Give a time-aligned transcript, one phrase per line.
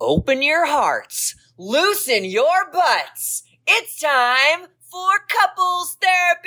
[0.00, 3.42] Open your hearts, loosen your butts.
[3.66, 6.46] It's time for couples therapy.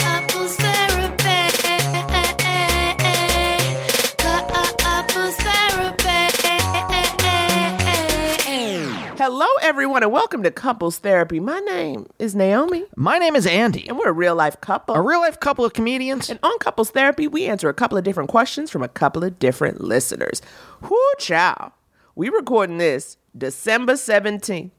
[9.23, 11.39] Hello, everyone, and welcome to Couples Therapy.
[11.39, 13.87] My name is Naomi, My name is Andy.
[13.87, 14.95] and we're a real life couple.
[14.95, 16.27] A real life couple of comedians.
[16.31, 19.37] And on Couples Therapy, we answer a couple of different questions from a couple of
[19.37, 20.41] different listeners.
[20.89, 21.71] Whoo, chow.
[22.15, 24.71] We recording this December 17th.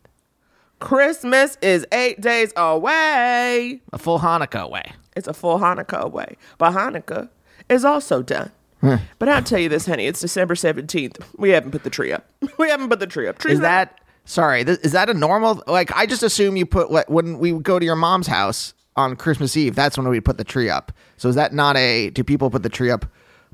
[0.81, 3.81] Christmas is eight days away.
[3.93, 4.93] A full Hanukkah way.
[5.15, 6.37] It's a full Hanukkah away.
[6.59, 7.29] But Hanukkah
[7.69, 8.51] is also done.
[8.81, 8.97] Hmm.
[9.21, 11.23] But I'll tell you this, honey, it's December 17th.
[11.39, 12.29] We haven't put the tree up.
[12.59, 13.39] We haven't put the tree up.
[13.39, 14.65] Tree's Is not- that sorry?
[14.65, 15.63] Th- is that a normal?
[15.67, 19.17] Like, I just assume you put what when we go to your mom's house on
[19.17, 19.75] Christmas Eve.
[19.75, 20.93] That's when we put the tree up.
[21.17, 22.11] So is that not a?
[22.11, 23.07] Do people put the tree up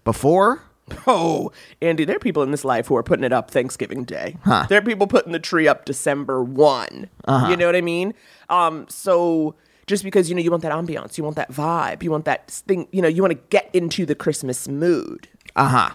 [0.04, 0.62] before?
[1.06, 1.52] Oh,
[1.82, 4.36] Andy, there are people in this life who are putting it up Thanksgiving Day.
[4.44, 4.64] Huh.
[4.70, 7.10] There are people putting the tree up December one.
[7.26, 7.48] Uh-huh.
[7.48, 8.14] You know what I mean?
[8.48, 9.54] Um, so
[9.86, 12.50] just because you know you want that ambiance, you want that vibe, you want that
[12.50, 15.28] thing, you know, you want to get into the Christmas mood.
[15.56, 15.90] Uh huh.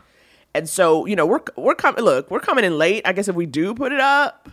[0.53, 2.03] And so, you know, we're we're coming.
[2.03, 3.01] Look, we're coming in late.
[3.06, 4.50] I guess if we do put it up,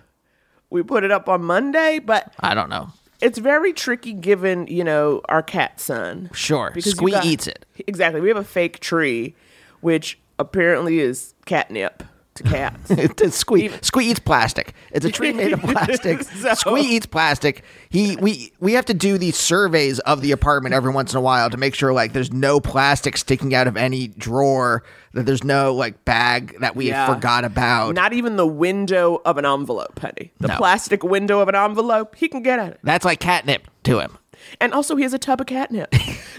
[0.71, 1.99] we put it up on Monday.
[1.99, 2.93] But I don't know.
[3.21, 6.31] it's very tricky given you know our cat son.
[6.33, 6.73] Sure.
[6.79, 7.65] Squee got- eats it.
[7.87, 8.21] Exactly.
[8.21, 9.35] We have a fake tree,
[9.81, 12.03] which apparently is catnip
[12.37, 12.91] to cats.
[12.91, 13.71] It's Squee.
[13.83, 14.73] Squee eats plastic.
[14.93, 16.23] It's a tree made of plastic.
[16.41, 17.63] So- Squee eats plastic.
[17.91, 21.21] He we we have to do these surveys of the apartment every once in a
[21.21, 24.83] while to make sure like there's no plastic sticking out of any drawer.
[25.13, 27.13] That there's no like bag that we Yeah.
[27.13, 27.95] forgot about.
[27.95, 30.33] Not even the window of an envelope, Penny.
[30.39, 30.57] The No.
[30.57, 32.81] plastic window of an envelope, he can get at it.
[32.85, 34.17] That's like catnip to him.
[34.61, 35.93] And also, he has a tub of catnip,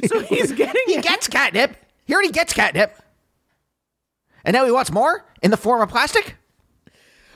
[0.07, 1.03] so he's getting He it.
[1.03, 1.75] gets catnip.
[2.05, 2.95] He already gets catnip.
[4.45, 6.35] And now he wants more in the form of plastic.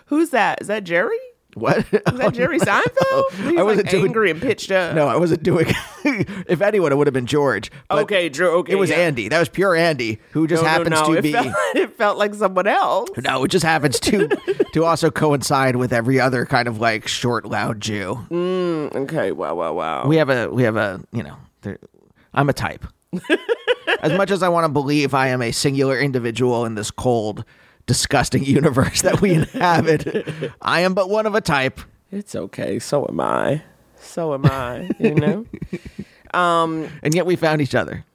[0.08, 0.62] Who's that?
[0.62, 1.18] Is that Jerry?
[1.56, 1.78] What?
[1.80, 3.32] Is that oh, Jerry Seinfeld?
[3.50, 4.94] He's I wasn't like doing- angry and pitched up.
[4.94, 5.68] No, I wasn't doing.
[6.04, 7.72] if anyone, it would have been George.
[7.90, 8.50] Okay, Drew.
[8.58, 8.98] Okay, it was yeah.
[8.98, 9.30] Andy.
[9.30, 11.32] That was pure Andy, who just No, no, happens no, to it be.
[11.32, 13.10] Felt, it felt like someone else.
[13.24, 14.28] No, it just happens to
[14.74, 18.20] to also coincide with every other kind of like short, loud Jew.
[18.30, 19.32] Mm, okay.
[19.32, 19.56] Wow.
[19.56, 19.74] Wow.
[19.74, 20.08] Wow.
[20.08, 21.38] We have a we have a you know.
[21.62, 21.80] there-
[22.34, 22.86] I'm a type.
[24.02, 27.44] As much as I want to believe I am a singular individual in this cold,
[27.86, 30.52] disgusting universe that we inhabit.
[30.62, 31.80] I am but one of a type.
[32.12, 32.80] It's okay.
[32.80, 33.64] So am I.
[34.00, 34.90] So am I.
[35.00, 35.46] You know.
[36.34, 38.06] And yet we found each other.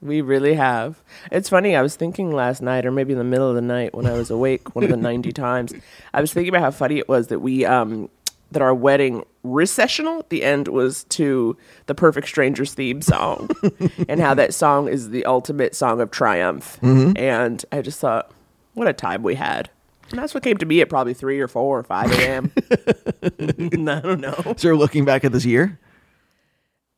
[0.00, 1.00] We really have.
[1.30, 1.76] It's funny.
[1.76, 4.14] I was thinking last night, or maybe in the middle of the night when I
[4.14, 5.72] was awake, one of the ninety times.
[6.12, 8.08] I was thinking about how funny it was that we, um,
[8.52, 11.56] that our wedding recessional at the end was to
[11.86, 13.50] the Perfect Strangers theme song,
[14.08, 16.78] and how that song is the ultimate song of triumph.
[16.82, 17.16] Mm-hmm.
[17.16, 18.30] And I just thought,
[18.74, 19.70] what a time we had.
[20.10, 22.52] And that's what came to me at probably three or four or five a.m.
[23.22, 24.54] I don't know.
[24.56, 25.78] So you're looking back at this year.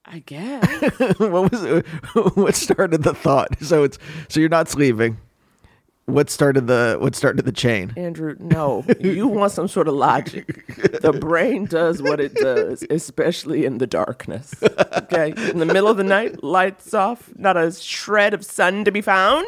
[0.04, 0.98] I guess.
[1.18, 1.82] what was
[2.34, 3.62] what started the thought?
[3.62, 3.98] So it's
[4.28, 5.18] so you're not sleeping.
[6.06, 7.92] What started the what started the chain?
[7.96, 8.84] Andrew, no.
[9.00, 10.66] You want some sort of logic.
[11.00, 14.54] The brain does what it does, especially in the darkness.
[14.62, 15.32] Okay?
[15.50, 19.00] In the middle of the night, lights off, not a shred of sun to be
[19.00, 19.46] found.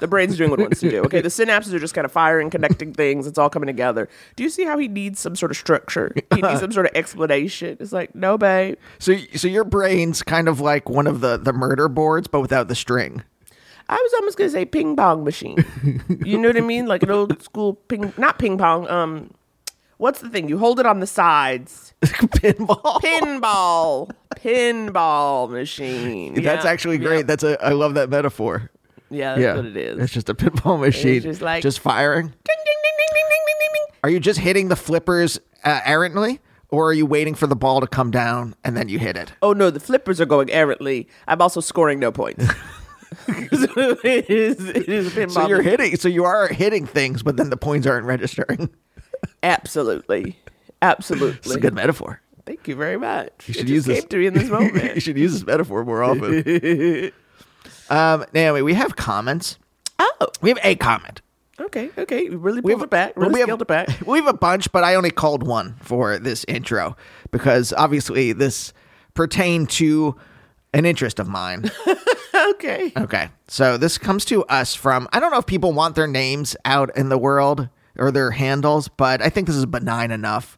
[0.00, 1.04] The brain's doing what it wants to do.
[1.04, 1.22] Okay?
[1.22, 3.26] The synapses are just kind of firing, connecting things.
[3.26, 4.10] It's all coming together.
[4.36, 6.12] Do you see how he needs some sort of structure?
[6.34, 7.78] He needs some sort of explanation.
[7.80, 8.76] It's like, no, babe.
[8.98, 12.68] So so your brain's kind of like one of the the murder boards, but without
[12.68, 13.22] the string.
[13.88, 15.56] I was almost gonna say ping pong machine.
[16.24, 16.86] you know what I mean?
[16.86, 18.88] Like an old school ping, not ping pong.
[18.88, 19.30] Um,
[19.96, 20.48] what's the thing?
[20.48, 21.94] You hold it on the sides.
[22.02, 23.00] Pinball.
[23.02, 26.34] Pinball, pinball machine.
[26.34, 27.04] That's Yeah, actually yeah.
[27.08, 27.26] great.
[27.26, 28.70] That's a I love that metaphor.
[29.10, 29.98] Yeah, that's yeah, what it is.
[30.02, 32.26] It's just a pinball machine, just like- just firing.
[32.26, 33.94] Ding, ding, ding, ding, ding, ding, ding, ding.
[34.04, 37.80] Are you just hitting the flippers uh, errantly, or are you waiting for the ball
[37.80, 39.32] to come down and then you hit it?
[39.40, 41.08] Oh no, the flippers are going errantly.
[41.26, 42.44] I'm also scoring no points.
[43.28, 44.68] it is.
[44.68, 45.30] It is pinball.
[45.32, 45.96] So you're hitting.
[45.96, 48.70] So you are hitting things, but then the points aren't registering.
[49.42, 50.38] Absolutely,
[50.80, 51.38] absolutely.
[51.38, 52.20] It's a good metaphor.
[52.46, 53.32] Thank you very much.
[53.48, 54.94] You should use this to me in this moment.
[54.94, 57.12] you should use this metaphor more often.
[57.90, 59.58] um, Naomi, we have comments.
[59.98, 61.20] oh, We have a comment.
[61.60, 62.28] okay, okay.
[62.28, 63.14] Really We have it back.
[63.16, 63.88] Really we have, it back.
[64.06, 66.96] We have a bunch, but I only called one for this intro
[67.32, 68.72] because obviously this
[69.14, 70.16] pertained to
[70.74, 71.70] an interest of mine.
[72.50, 72.92] Okay.
[72.96, 73.28] Okay.
[73.48, 76.96] So this comes to us from I don't know if people want their names out
[76.96, 77.68] in the world
[77.98, 80.56] or their handles, but I think this is benign enough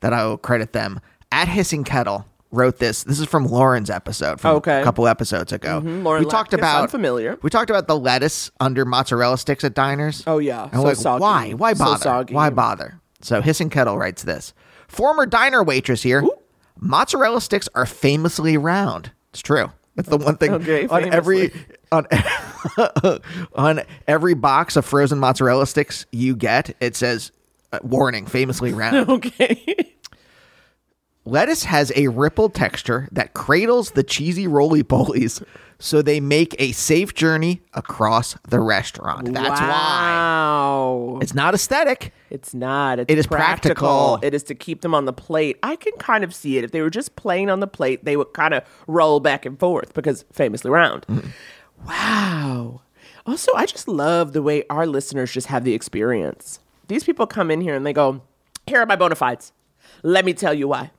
[0.00, 1.00] that I will credit them.
[1.30, 3.04] At Hissing Kettle wrote this.
[3.04, 4.80] This is from Lauren's episode from Okay.
[4.80, 5.80] a couple episodes ago.
[5.80, 6.04] Mm-hmm.
[6.04, 7.38] Lauren we talked about unfamiliar.
[7.42, 10.22] We talked about the lettuce under mozzarella sticks at diners.
[10.26, 10.64] Oh, yeah.
[10.64, 11.22] And So like, soggy.
[11.22, 11.50] why?
[11.52, 12.02] Why So bother?
[12.02, 12.34] soggy.
[12.34, 13.00] Why bother?
[13.20, 14.52] So Hissing Kettle writes this.
[14.88, 16.22] Former diner waitress here.
[16.78, 19.12] Mozzarella sticks are famously round.
[19.32, 19.70] It's true.
[19.94, 21.52] That's the one thing Okay, on every
[21.90, 22.06] on
[23.54, 26.74] on every box of frozen mozzarella sticks you get.
[26.80, 27.32] It says
[27.72, 29.08] uh, warning, famously round.
[29.08, 29.94] Okay.
[31.24, 35.44] Lettuce has a rippled texture that cradles the cheesy roly polies,
[35.78, 39.32] so they make a safe journey across the restaurant.
[39.32, 39.68] That's why.
[39.68, 41.18] wow.
[41.22, 42.12] It's not aesthetic.
[42.28, 42.98] It's not.
[42.98, 44.18] It's It is practical.
[44.22, 45.58] It is to keep them on the plate.
[45.62, 46.64] I can kind of see it.
[46.64, 49.58] If they were just plain on the plate, they would kind of roll back and
[49.58, 51.06] forth because famously round.
[51.06, 51.30] Mm-hmm.
[51.86, 52.82] Wow.
[53.26, 56.58] Also, I just love the way our listeners just have the experience.
[56.88, 58.22] These people come in here and they go,
[58.66, 59.52] Here are my bona fides.
[60.02, 60.90] Let me tell you why.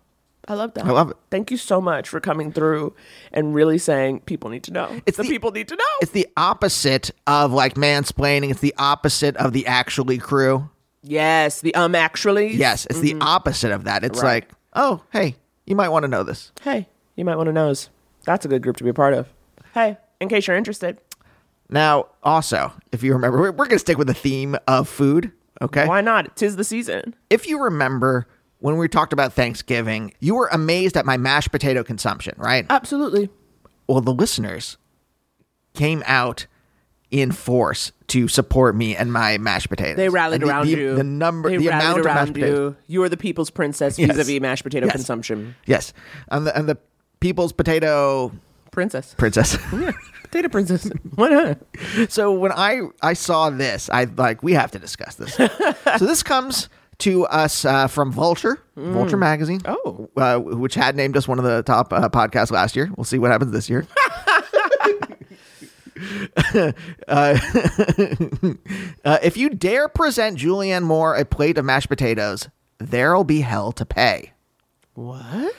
[0.48, 0.86] I love that.
[0.86, 1.18] I love it.
[1.31, 2.94] Thank you so much for coming through
[3.31, 5.01] and really saying people need to know.
[5.06, 5.84] It's the, the- people need to know.
[6.01, 8.50] It's the opposite of like mansplaining.
[8.51, 10.69] It's the opposite of the actually crew.
[11.01, 12.54] yes, the um actually.
[12.56, 14.03] Yes, it's the opposite of that.
[14.03, 14.25] It's Mm-hmm.
[14.27, 14.34] Right.
[14.44, 16.51] like, oh, hey, you might want to know this.
[16.62, 17.74] hey, you might want to know.
[18.25, 19.27] That's a good group to be a part of.
[19.74, 20.98] Hey, in case you're interested,
[21.70, 25.32] Now, also, if you remember, we're, we're going to stick with the theme of food.
[25.62, 25.88] Okay.
[25.88, 26.36] why not?
[26.36, 27.15] Tis the season.
[27.29, 28.27] If you remember
[28.63, 32.65] when we talked about Thanksgiving, you were amazed at my mashed potato consumption, right?
[32.70, 33.29] Absolutely.
[33.88, 34.77] well, the listeners
[35.74, 36.48] came out
[37.12, 39.98] in force to support me and my mashed potatoes.
[39.98, 40.96] They rallied the- around the, you.
[40.96, 42.75] The number, they the rallied amount of mashed potatoes.
[42.88, 42.96] you.
[42.96, 44.15] You are the people's princess Yes.
[44.15, 44.96] vis-a-vis mashed potato Yes.
[44.96, 45.55] consumption.
[45.65, 45.93] Yes,
[46.29, 46.77] and the and the
[47.20, 48.32] people's potato
[48.72, 49.13] Princess.
[49.17, 49.58] princess.
[50.24, 50.89] Potato princess.
[51.15, 51.58] Why not?
[52.10, 55.34] so when I I saw this, I like we have to discuss this.
[56.00, 56.70] so this comes
[57.03, 59.62] to us uh, from Vulture, Vulture magazine.
[59.65, 60.10] Oh.
[60.15, 62.89] uh, which had named us one of the top uh, podcasts last year.
[62.95, 63.86] We'll see what happens this year.
[66.55, 66.72] uh,
[69.05, 73.72] uh, if you dare present Julianne Moore a plate of mashed potatoes, there'll be hell
[73.74, 74.31] to pay.
[74.93, 75.53] What?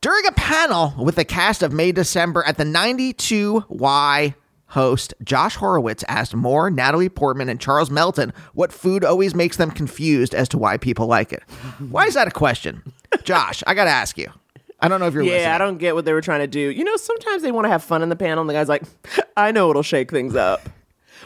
[0.00, 4.34] During a panel with the cast of May December at the 92Y
[4.68, 9.70] host, Josh Horowitz asked Moore, Natalie Portman, and Charles Melton what food always makes them
[9.70, 11.42] confused as to why people like it.
[11.90, 12.82] Why is that a question?
[13.24, 14.28] Josh, I got to ask you.
[14.80, 15.52] I don't know if you're Yeah, listening.
[15.52, 16.60] I don't get what they were trying to do.
[16.60, 18.82] You know, sometimes they want to have fun in the panel, and the guy's like,
[19.36, 20.68] I know it'll shake things up.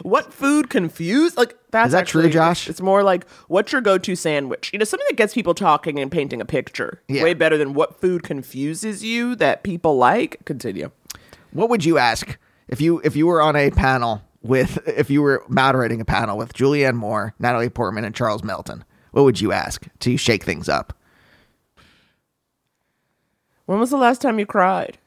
[0.03, 1.37] what food confused?
[1.37, 2.69] Like that's Is that true, actually- Josh?
[2.69, 4.71] It's more like what's your go-to sandwich?
[4.73, 7.03] You know, something that gets people talking and painting a picture.
[7.09, 7.23] Yeah.
[7.25, 10.45] Way better than what food confuses you that people like.
[10.45, 10.91] Continue.
[11.53, 12.39] What would you ask
[12.71, 16.39] if you if you were on a panel with if you were moderating a panel
[16.39, 18.85] with Julianne Moore, Natalie Portman, and Charles Melton?
[19.11, 20.97] What would you ask to shake things up?
[23.67, 24.99] When was the last time you cried?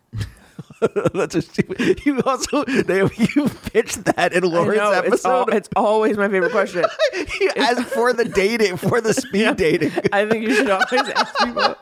[1.13, 2.05] That's a, stupid.
[2.05, 5.53] you also Naomi, you pitched that in Lauren's know, it's, al- episode.
[5.53, 6.83] it's always my favorite question.
[7.55, 9.91] As for the dating, for the speed dating.
[10.11, 11.75] I think you should always ask people.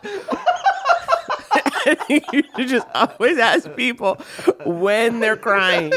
[2.10, 4.16] You should just always ask people
[4.66, 5.92] when they're crying.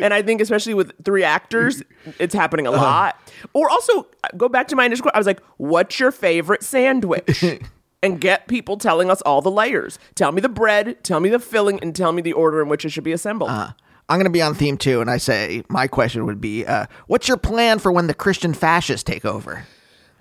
[0.00, 1.82] And I think, especially with three actors,
[2.18, 3.16] it's happening a lot.
[3.52, 4.06] Or also,
[4.36, 5.16] go back to my initial question.
[5.16, 7.44] I was like, what's your favorite sandwich?
[8.02, 9.98] And get people telling us all the layers.
[10.14, 12.86] Tell me the bread, tell me the filling, and tell me the order in which
[12.86, 13.50] it should be assembled.
[13.50, 13.74] I'm
[14.08, 17.28] going to be on theme too, and I say my question would be, uh, what's
[17.28, 19.66] your plan for when the Christian fascists take over?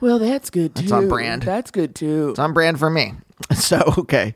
[0.02, 0.84] well, that's good too.
[0.84, 1.44] It's on brand.
[1.44, 2.32] That's good too.
[2.32, 3.14] It's on brand for me.
[3.56, 4.36] So okay.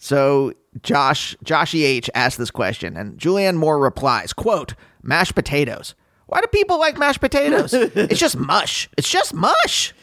[0.00, 5.94] So Josh Joshy H asked this question, and Julianne Moore replies, "quote Mashed potatoes.
[6.26, 7.74] Why do people like mashed potatoes?
[7.74, 8.88] it's just mush.
[8.96, 9.94] It's just mush."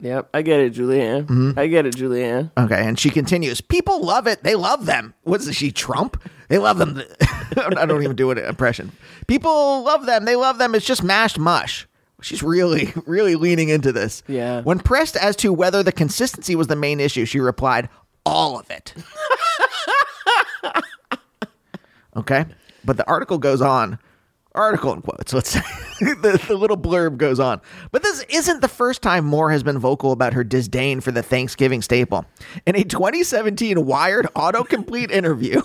[0.00, 1.22] Yep, I get it, Julianne.
[1.22, 1.58] Mm-hmm.
[1.58, 2.50] I get it, Julianne.
[2.58, 4.42] Okay, and she continues, "People love it.
[4.42, 5.14] They love them.
[5.22, 6.22] What's she Trump?
[6.48, 7.02] They love them.
[7.56, 8.92] I don't even do an impression.
[9.26, 10.26] People love them.
[10.26, 10.74] They love them.
[10.74, 11.88] It's just mashed mush."
[12.20, 14.22] She's really, really leaning into this.
[14.26, 14.62] Yeah.
[14.62, 17.90] When pressed as to whether the consistency was the main issue, she replied,
[18.26, 18.94] "All of it."
[22.16, 22.44] Okay.
[22.84, 23.98] But the article goes on.
[24.54, 25.60] Article in quotes, let's say.
[26.00, 27.60] the, the little blurb goes on.
[27.90, 31.22] But this isn't the first time Moore has been vocal about her disdain for the
[31.22, 32.24] Thanksgiving staple.
[32.66, 35.60] In a 2017 Wired autocomplete interview,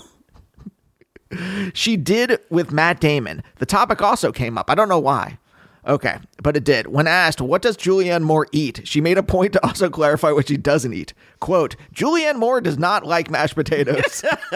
[1.72, 3.44] she did with Matt Damon.
[3.58, 4.68] The topic also came up.
[4.68, 5.38] I don't know why.
[5.86, 6.88] Okay, but it did.
[6.88, 8.82] When asked, what does Julianne Moore eat?
[8.84, 11.14] She made a point to also clarify what she doesn't eat.
[11.40, 14.22] Quote, Julianne Moore does not like mashed potatoes.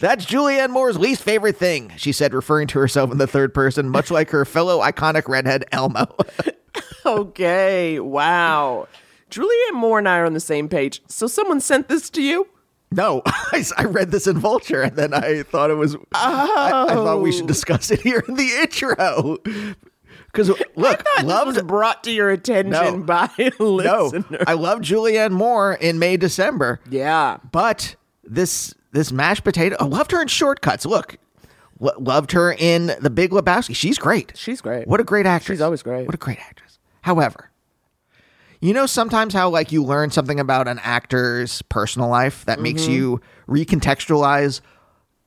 [0.00, 3.88] That's Julianne Moore's least favorite thing, she said, referring to herself in the third person,
[3.88, 6.06] much like her fellow iconic redhead Elmo.
[7.06, 8.86] Okay, wow.
[9.30, 11.00] Julianne Moore and I are on the same page.
[11.08, 12.48] So someone sent this to you?
[12.90, 15.96] no, I, I read this in Vulture and then I thought it was.
[16.12, 17.48] I, I thought we should oh.
[17.48, 19.38] discuss it here in the intro.
[20.32, 21.46] Because, look, loved.
[21.46, 22.98] was brought to your attention No.
[22.98, 24.12] by a No.
[24.46, 26.80] I love Julianne Moore in May, December.
[26.90, 27.38] yeah.
[27.50, 30.84] But this this mashed potato, I loved her in Short Cuts.
[30.86, 31.16] Look,
[31.80, 33.74] lo- loved her in The Big Lebowski.
[33.76, 34.32] She's great.
[34.36, 34.86] She's great.
[34.86, 35.56] What a great actress.
[35.56, 36.06] She's always great.
[36.06, 36.78] What a great actress.
[37.02, 37.50] However,
[38.60, 42.82] you know sometimes how like you learn something about an actor's personal life that makes
[42.82, 42.92] Mm-hmm.
[42.92, 44.60] you recontextualize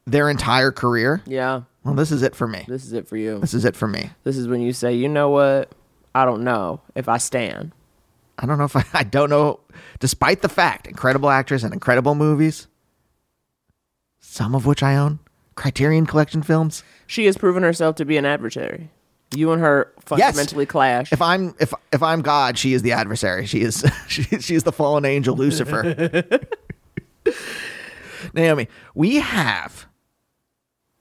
[0.06, 1.22] their entire career.
[1.26, 1.62] Yeah.
[1.84, 2.66] Well, this is it for me.
[2.68, 3.40] This is it for you.
[3.40, 4.12] This is it for me.
[4.24, 5.72] This is when you say, you know what?
[6.14, 7.72] I don't know if I stand.
[8.38, 9.60] I don't know if I, I don't know.
[10.00, 12.68] Despite the fact, incredible actress and incredible movies,
[14.20, 15.20] some of which I own,
[15.56, 16.84] Criterion Collection films.
[17.08, 18.90] She has proven herself to be an adversary.
[19.34, 21.14] You and her fundamentally clash.
[21.14, 23.46] If I'm if if I'm God, she is the adversary.
[23.46, 26.24] She is she, she is the fallen angel Lucifer.
[28.34, 29.88] Naomi, we have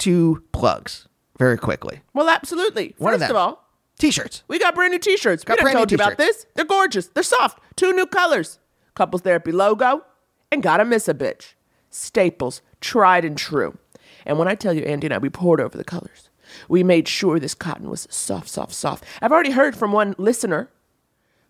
[0.01, 1.07] two plugs
[1.39, 2.01] very quickly.
[2.13, 2.95] well, absolutely.
[2.99, 3.37] One of First them.
[3.37, 3.65] of all,
[3.99, 4.43] T-shirts.
[4.49, 5.45] we got brand new t-shirts.
[5.45, 6.47] Got we brand new told you about this.
[6.55, 7.07] They're gorgeous.
[7.07, 7.61] They're soft.
[7.77, 8.59] Two new colors.
[8.95, 10.03] Couples Therapy logo
[10.51, 11.55] and Gotta Miss a Bitch.
[11.91, 13.79] Staples, tried and true.
[14.27, 16.29] And when I tell you, Andy and I, we poured over the colors.
[16.69, 19.05] We made sure this cotton was soft, soft, soft.
[19.23, 20.71] I've already heard from one listener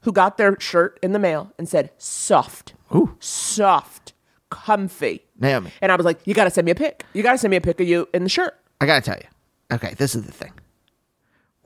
[0.02, 2.74] who got their shirt in the mail and said, soft.
[2.94, 3.16] Ooh.
[3.20, 4.12] Soft.
[4.50, 5.24] Comfy.
[5.40, 5.72] Naomi.
[5.80, 7.04] And I was like, you got to send me a pic.
[7.12, 8.56] You got to send me a pic of you in the shirt.
[8.80, 9.26] I gotta tell you.
[9.72, 10.52] Okay, this is the thing.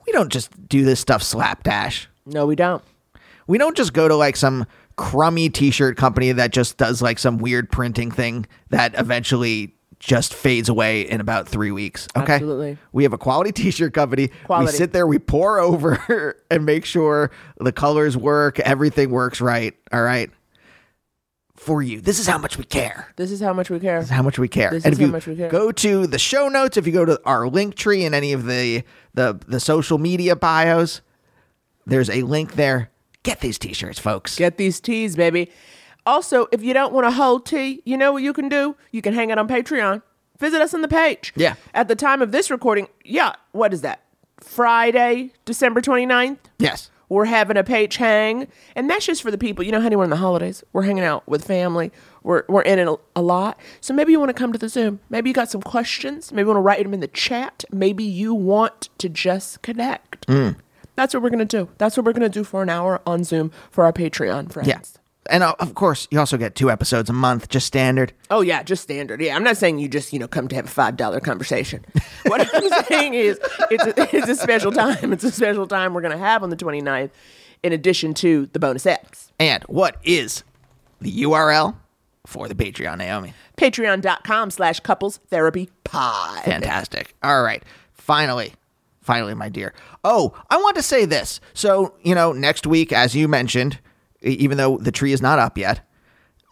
[0.05, 2.07] We don't just do this stuff slapdash.
[2.25, 2.83] No, we don't.
[3.47, 4.65] We don't just go to like some
[4.97, 10.69] crummy t-shirt company that just does like some weird printing thing that eventually just fades
[10.69, 12.07] away in about three weeks.
[12.15, 12.33] Okay.
[12.33, 12.77] Absolutely.
[12.91, 14.29] We have a quality t-shirt company.
[14.49, 19.73] We sit there, we pour over and make sure the colors work, everything works right.
[19.91, 20.29] All right.
[21.65, 21.99] For you.
[21.99, 23.11] This is how much we care.
[23.15, 23.97] This is how much we care.
[23.99, 24.69] This is how much we care.
[24.69, 25.49] This and is if you how much we care.
[25.49, 28.45] go to the show notes, if you go to our link tree and any of
[28.45, 28.83] the
[29.15, 31.01] the the social media bios,
[31.87, 32.91] there's a link there.
[33.23, 34.35] Get these t-shirts, folks.
[34.35, 35.49] Get these tees, baby.
[36.05, 38.75] Also, if you don't want a whole tee, you know what you can do?
[38.91, 40.03] You can hang out on Patreon.
[40.37, 41.33] Visit us on the page.
[41.35, 41.55] Yeah.
[41.73, 44.03] At the time of this recording, yeah, what is that?
[44.39, 46.37] Friday, December 29th?
[46.59, 46.91] yes.
[47.09, 49.63] We're having a page hang, and that's just for the people.
[49.63, 50.63] You know, honey, we're in the holidays.
[50.73, 51.91] We're hanging out with family.
[52.23, 53.59] We're we're in it a, a lot.
[53.81, 54.99] So maybe you want to come to the Zoom.
[55.09, 56.31] Maybe you got some questions.
[56.31, 57.63] Maybe you want to write them in the chat.
[57.71, 60.27] Maybe you want to just connect.
[60.27, 60.57] Mm.
[60.95, 61.69] That's what we're gonna do.
[61.77, 64.67] That's what we're gonna do for an hour on Zoom for our Patreon friends.
[64.67, 64.79] Yeah.
[65.29, 68.13] And uh, of course, you also get two episodes a month, just standard.
[68.29, 69.21] Oh yeah, just standard.
[69.21, 71.85] Yeah, I'm not saying you just you know come to have a five dollar conversation.
[72.27, 73.39] What I'm saying is
[73.69, 75.13] it's a, it's a special time.
[75.13, 77.11] It's a special time we're gonna have on the 29th,
[77.61, 79.31] in addition to the bonus X.
[79.39, 80.43] And what is
[80.99, 81.75] the URL
[82.25, 83.33] for the Patreon, Naomi?
[83.57, 86.43] Patreon.com slash couples therapy pod.
[86.45, 87.13] Fantastic.
[87.21, 87.63] All right.
[87.93, 88.53] Finally,
[89.01, 89.73] finally, my dear.
[90.03, 91.39] Oh, I want to say this.
[91.53, 93.79] So, you know, next week, as you mentioned,
[94.25, 95.81] even though the tree is not up yet,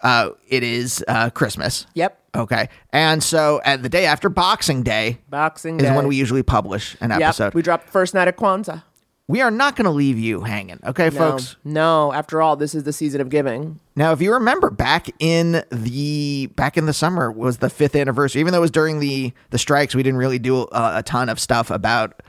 [0.04, 1.86] uh, it is uh, Christmas.
[1.94, 2.20] Yep.
[2.36, 2.70] Okay.
[2.92, 5.96] And so, at the day after Boxing Day Boxing is Day.
[5.96, 7.22] when we usually publish an Yep.
[7.22, 7.54] episode.
[7.54, 8.84] We dropped the first night of Kwanzaa.
[9.28, 10.80] we are not going to leave you hanging.
[10.86, 11.56] Okay, folks.
[11.64, 12.14] No, no.
[12.14, 13.80] After all, this is the season of giving.
[13.96, 18.42] Now, if you remember, back in the back in the summer was the fifth anniversary.
[18.42, 21.30] Even though it was during the the strikes, we didn't really do a, a ton
[21.30, 22.22] of stuff about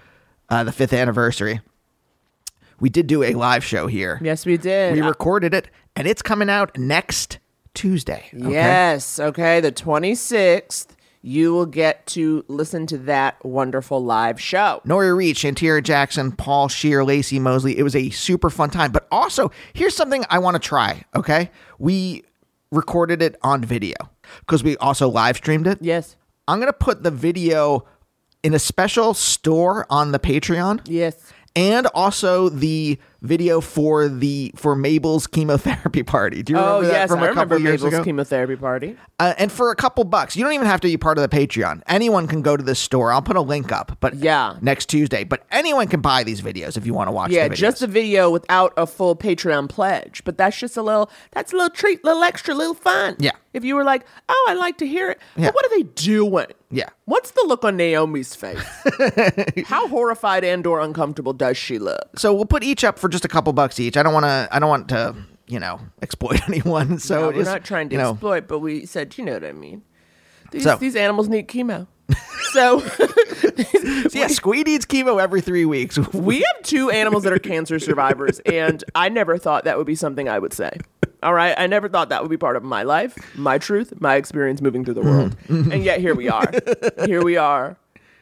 [0.51, 1.61] uh, the fifth anniversary.
[2.85, 4.19] We did do a live show here.
[4.21, 4.93] Yes, we did.
[4.93, 7.39] we recorded it, and it's coming out next
[7.73, 8.29] Tuesday.
[8.35, 8.51] okay?
[8.53, 9.19] Yes.
[9.19, 9.61] Okay.
[9.61, 10.89] The 26th,
[11.23, 14.83] you will get to listen to that wonderful live show.
[14.87, 17.79] Nori Reed, Shantira Jackson, Paul Scheer, Laci Mosley.
[17.79, 18.93] It was a super fun time.
[18.93, 21.05] But also, here's something I want to try.
[21.17, 22.23] Okay, we
[22.71, 23.95] recorded it on video
[24.41, 25.79] because we also live streamed it.
[25.81, 26.17] Yes.
[26.47, 27.87] I'm gonna put the video
[28.43, 30.83] in a special store on the Patreon.
[30.85, 31.33] Yes.
[31.57, 36.43] And also the video for the for Mabel's chemotherapy party.
[36.43, 37.11] Do you remember Oh, that yes.
[37.11, 38.05] from I a remember couple years Mabel's ago?
[38.05, 38.97] chemotherapy party.
[39.19, 41.35] Uh, and for a couple bucks, you don't even have to be part of the
[41.37, 41.83] Patreon.
[41.87, 43.13] Anyone can go to this store.
[43.13, 43.97] I'll put a link up.
[44.01, 44.57] But Yeah.
[44.61, 45.25] next Tuesday.
[45.25, 47.31] But anyone can buy these videos if you want to watch.
[47.31, 50.23] Yeah, just a video without a full Patreon pledge.
[50.25, 53.17] But that's just a little, that's a little treat, little extra, little fun.
[53.19, 53.33] Yeah.
[53.53, 55.21] If you were like, oh, I like to hear it.
[55.37, 55.47] Yeah.
[55.47, 56.47] But what are they doing?
[56.73, 56.89] Yeah.
[57.05, 58.59] What's the look on Naomi's face?
[59.67, 62.01] How horrified and or uncomfortable does she look?
[62.17, 63.97] so we'll put each up for just a couple bucks each.
[63.97, 64.49] I don't want to.
[64.51, 65.15] I don't want to.
[65.47, 66.99] You know, exploit anyone.
[66.99, 69.35] So No, we're just, not trying to you know, exploit, but we said, you know
[69.35, 69.83] what I mean.
[70.51, 71.87] These, So- these animals need chemo.
[72.53, 72.83] so
[74.13, 75.99] Yeah, Squee needs chemo every three weeks.
[76.15, 79.95] we have two animals that are cancer survivors, and I never thought that would be
[79.95, 80.71] something I would say.
[81.23, 84.15] All right, I never thought that would be part of my life, my truth, my
[84.17, 85.73] experience moving through the world, mm-hmm.
[85.73, 86.51] and yet here we are.
[87.05, 87.77] Here we are,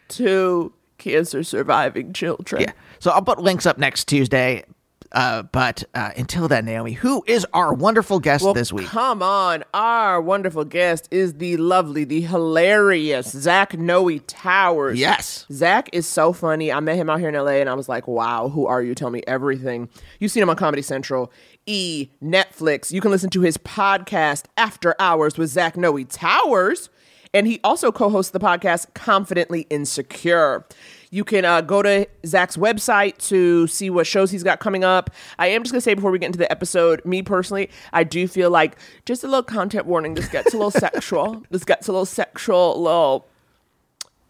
[0.09, 2.62] two cancer surviving children.
[2.62, 2.72] Yeah.
[3.00, 4.64] So I'll put links up next Tuesday.
[5.12, 8.87] Uh, but uh, until then, Naomi, who is our wonderful guest Well, this week?
[8.87, 9.62] come on.
[9.75, 14.98] Our wonderful guest is the lovely, the hilarious Zach Noe Towers.
[14.98, 15.46] Yes.
[15.53, 16.72] Zach is so funny.
[16.72, 18.94] I met him out here in LA and I was like, wow, who are you?
[18.94, 19.88] Tell me everything.
[20.18, 21.31] You've seen him on Comedy Central,
[21.66, 22.90] E, Netflix.
[22.90, 26.88] You can listen to his podcast, After Hours with Zach Noe Towers.
[27.35, 30.66] And he also co hosts the podcast, Confidently Insecure.
[31.12, 35.11] You can uh, go to Zach's website to see what shows he's got coming up.
[35.38, 38.03] I am just going to say before we get into the episode, me personally, I
[38.03, 40.14] do feel like just a little content warning.
[40.14, 41.42] This gets a little sexual.
[41.51, 43.27] This gets a little sexual, a little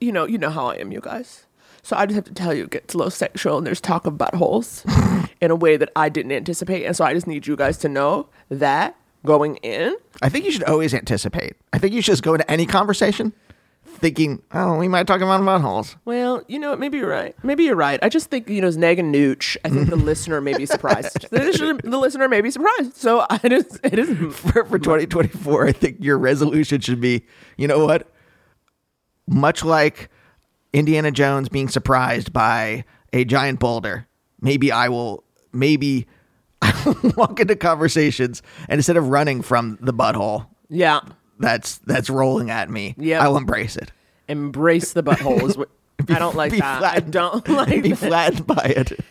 [0.01, 1.47] you know, you know how I am, you guys.
[1.83, 4.05] So I just have to tell you, it gets a little sexual, and there's talk
[4.05, 4.85] of buttholes
[5.41, 7.89] in a way that I didn't anticipate, and so I just need you guys to
[7.89, 9.97] know that going in.
[10.21, 11.55] I think you should always anticipate.
[11.73, 13.33] I think you should just go into any conversation
[14.03, 15.95] thinking, oh, we might talk about buttholes.
[16.05, 17.35] Well, you know, what, maybe you're right.
[17.43, 17.99] Maybe you're right.
[18.03, 20.67] I just think you know, as Nag and Nooch, I think the listener may be
[20.67, 21.31] surprised.
[21.31, 22.97] the, listener, the listener may be surprised.
[22.97, 24.09] So I just, it is.
[24.37, 27.25] For, for 2024, I think your resolution should be,
[27.57, 28.09] you know what?
[29.29, 30.11] Much like
[30.73, 34.09] Indiana Jones being surprised by a giant boulder,
[34.41, 36.07] maybe I will, maybe
[36.61, 41.01] I will walk into conversations and instead of running from the butthole Yeah,
[41.43, 43.21] that's that's rolling at me, Yep.
[43.21, 43.93] I'll embrace it.
[44.29, 45.69] embrace the butthole is what.
[46.09, 46.83] I don't like that.
[46.83, 47.97] I don't like be that.
[48.09, 48.99] flattened by it.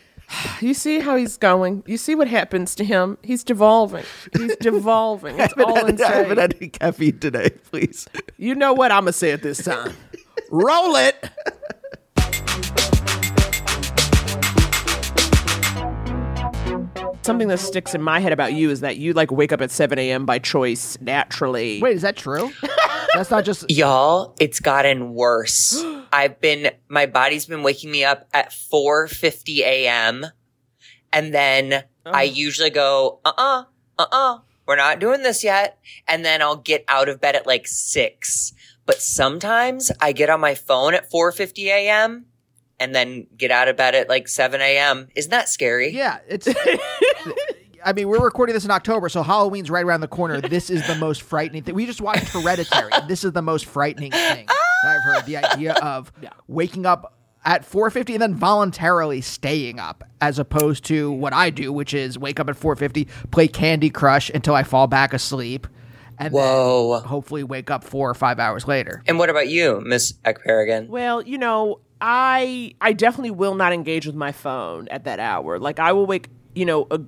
[0.62, 1.84] You see how he's going.
[1.86, 3.18] You see what happens to him.
[3.22, 4.06] He's devolving.
[4.38, 5.38] He's devolving.
[5.38, 8.08] It's all I haven't had any caffeine today, please.
[8.38, 8.94] You know what?
[8.94, 9.94] I'm gonna say it this time.
[10.50, 11.30] Roll it.
[17.24, 19.70] Something that sticks in my head about you is that you like wake up at
[19.70, 20.26] 7 a.m.
[20.26, 21.80] by choice naturally.
[21.80, 22.52] Wait, is that true?
[23.16, 25.84] That's not just Y'all, it's gotten worse.
[26.14, 30.26] I've been my body's been waking me up at 4:50 a.m.
[31.14, 32.12] and then oh.
[32.12, 33.66] I usually go, "Uh-uh,
[34.00, 37.68] uh-uh, we're not doing this yet." And then I'll get out of bed at like
[37.68, 38.54] 6.
[38.86, 42.26] But sometimes I get on my phone at 4:50 a.m.
[42.80, 45.10] and then get out of bed at like 7 a.m.
[45.16, 45.92] Isn't that scary?
[45.92, 46.48] Yeah, it's.
[47.84, 50.40] I mean, we're recording this in October, so Halloween's right around the corner.
[50.40, 51.74] This is the most frightening thing.
[51.74, 52.92] We just watched Hereditary.
[52.94, 54.56] and this is the most frightening thing that
[54.86, 54.90] oh!
[54.90, 55.26] I've heard.
[55.26, 56.12] The idea of
[56.48, 61.74] waking up at 4:50 and then voluntarily staying up, as opposed to what I do,
[61.74, 65.68] which is wake up at 4:50, play Candy Crush until I fall back asleep,
[66.20, 67.00] and Whoa.
[67.00, 69.02] then hopefully wake up four or five hours later.
[69.08, 70.88] And what about you, Miss Ekperigin?
[70.88, 75.58] Well, you know, I I definitely will not engage with my phone at that hour.
[75.60, 77.00] Like I will wake, you know, a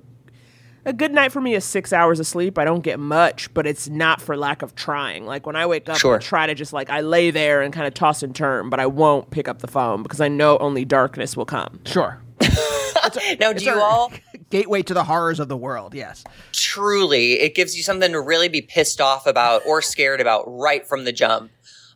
[0.86, 2.58] a good night for me is six hours of sleep.
[2.58, 5.24] I don't get much, but it's not for lack of trying.
[5.24, 6.16] Like when I wake up, Sure.
[6.16, 8.80] I try to just like I lay there and kind of toss and turn, but
[8.80, 11.80] I won't pick up the phone because I know only darkness will come.
[11.86, 12.20] Sure.
[13.38, 14.12] Now, do you all
[14.50, 15.94] Gateway to the horrors of the world.
[15.94, 16.24] Yes.
[16.52, 20.86] truly, it gives you something to really be pissed off about or scared about right
[20.86, 21.50] from the jump.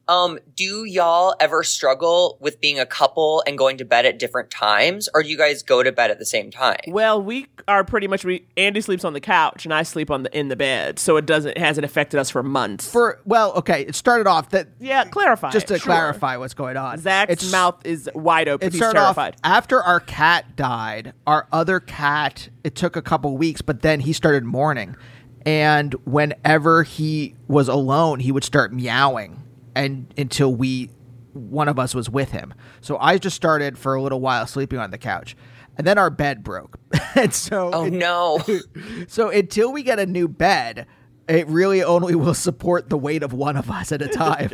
[0.08, 4.50] Um, do y'all ever struggle with being a couple and going to bed at different
[4.50, 6.78] times, or do you guys go to bed at the same time?
[6.88, 10.22] Well, we are pretty much we Andy sleeps on the couch and I sleep on
[10.22, 12.90] the in the bed, so it doesn't it hasn't affected us for months.
[12.90, 15.50] For well, okay, it started off that yeah, clarify.
[15.50, 15.92] just to it, sure.
[15.92, 16.98] clarify what's going on.
[16.98, 18.66] Zach's It's- mouth is wide open.
[18.68, 19.34] It He's started terrified.
[19.34, 21.12] off after our cat died.
[21.26, 24.96] Our other cat, it took a couple weeks, but then he started mourning,
[25.44, 29.42] and whenever he was alone, he would start meowing,
[29.78, 30.90] and until we,
[31.32, 32.52] one of us was with him.
[32.80, 35.36] So I just started for a little while sleeping on the couch,
[35.76, 36.78] and then our bed broke,
[37.14, 38.44] and so Oh no.
[39.08, 40.86] so until we get a new bed.
[41.28, 44.50] It really only will support the weight of one of us at a time.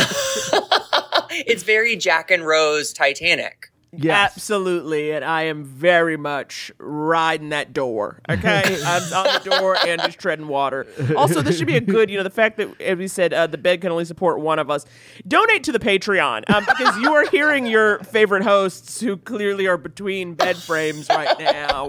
[1.44, 3.72] it's very Jack and Rose Titanic.
[3.92, 4.32] Yes.
[4.32, 8.20] Absolutely, and I am very much riding that door.
[8.28, 10.86] Okay, I'm on the door and just treading water.
[11.16, 13.46] Also, this should be a good, you know, the fact that as we said uh,
[13.46, 14.84] the bed can only support one of us.
[15.26, 19.76] Donate to the Patreon um, because you are hearing your favorite hosts who clearly are
[19.78, 21.88] between bed frames right now,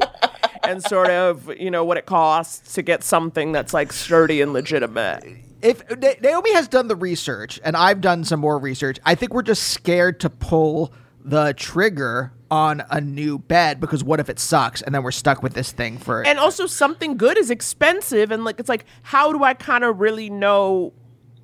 [0.64, 4.54] and sort of you know what it costs to get something that's like sturdy and
[4.54, 5.24] legitimate.
[5.62, 5.84] if
[6.22, 9.64] Naomi has done the research and I've done some more research, I think we're just
[9.70, 14.96] scared to pull the trigger on a new bed because what if it sucks and
[14.96, 18.60] then we're stuck with this thing for and also something good is expensive and like
[18.60, 20.92] it's like how do i kind of really know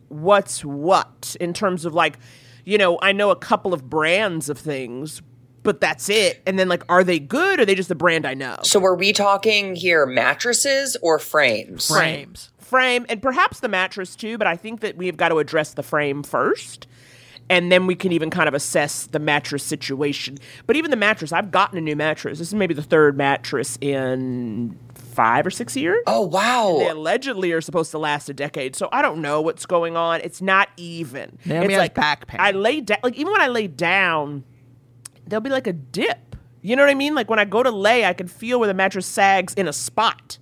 [0.08, 2.18] what's what in terms of like
[2.64, 5.22] you know i know a couple of brands of things
[5.62, 8.26] but that's it and then like are they good or are they just the brand
[8.26, 11.88] i know So, are we talking here mattresses or frames?
[11.88, 12.50] frames.
[12.58, 15.84] frame and perhaps the mattress too but i think that we've got to address the
[15.84, 16.88] frame first
[17.50, 21.32] and then we can even kind of assess the mattress situation but even the mattress
[21.32, 25.78] i've gotten a new mattress this is maybe the third mattress in five or six
[25.78, 26.78] years Oh wow.
[26.80, 28.76] they allegedly are supposed to last a decade.
[28.76, 30.20] So I don't know what's going on.
[30.20, 31.38] It's not even.
[31.46, 32.42] Naomi it's like back pain.
[32.42, 34.44] I lay down, like even when I lay down,
[35.26, 36.36] there'll be like a dip.
[36.62, 37.16] You know what I mean?
[37.16, 39.74] Like when I go to lay, I can feel where the mattress sags in a
[39.74, 40.38] spot.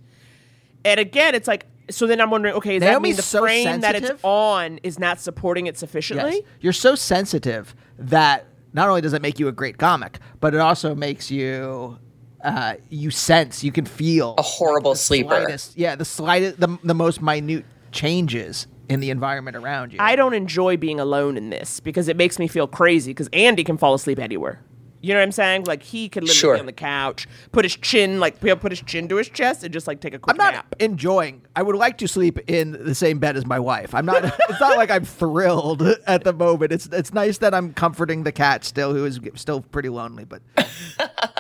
[0.84, 2.08] And again, it's like so.
[2.08, 5.20] Then I'm wondering, okay, does that mean the so frame that it's on is not
[5.20, 6.36] supporting it sufficiently?
[6.36, 6.44] Yes.
[6.62, 10.60] You're so sensitive that not only does it make you a great comic, but it
[10.60, 11.98] also makes you
[12.44, 15.30] uh, you sense, you can feel A horrible the sleeper.
[15.30, 20.00] slightest- yeah, the slightest, the, the most minute changes in the environment around you.
[20.02, 23.64] I don't enjoy being alone in this because it makes me feel crazy because Andy
[23.64, 24.62] can fall asleep anywhere.
[25.04, 25.66] You know what I'm saying?
[25.66, 26.54] Like he could literally Sure.
[26.56, 29.62] be on the couch, put his chin, like he'll put his chin to his chest
[29.66, 30.76] and just like take a quick I'm not nap.
[30.80, 31.42] enjoying.
[31.58, 33.94] I would like to sleep in the same bed as my wife.
[33.94, 34.24] I'm not.
[34.50, 36.72] it's not like I'm thrilled at the moment.
[36.72, 40.24] It's it's nice that I'm comforting the cat still, who is still pretty lonely.
[40.24, 40.42] But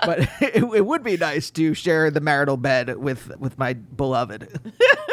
[0.05, 4.59] but it, it would be nice to share the marital bed with with my beloved.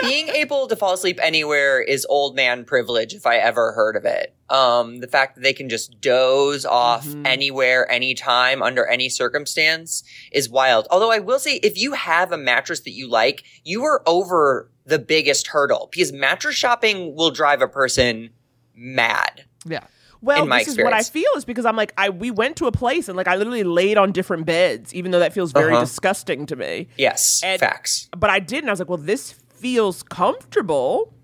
[0.00, 4.04] Being able to fall asleep anywhere is old man privilege if I ever heard of
[4.04, 4.34] it.
[4.50, 10.48] Um, the fact that they can just doze off anywhere, anytime, under any circumstance is
[10.50, 10.88] wild.
[10.90, 14.68] Although I will say, if you have a mattress that you like, you are over
[14.84, 18.30] the biggest hurdle because mattress shopping will drive a person
[18.74, 19.44] mad.
[19.64, 19.84] Yeah.
[20.22, 22.72] Well, this is what I feel is because I'm like I we went to a
[22.72, 25.80] place and like I literally laid on different beds, even though that feels very Uh-huh.
[25.84, 26.88] disgusting to me.
[26.98, 28.08] Yes, And- facts.
[28.16, 31.14] But I did, and I was like, well, this feels comfortable.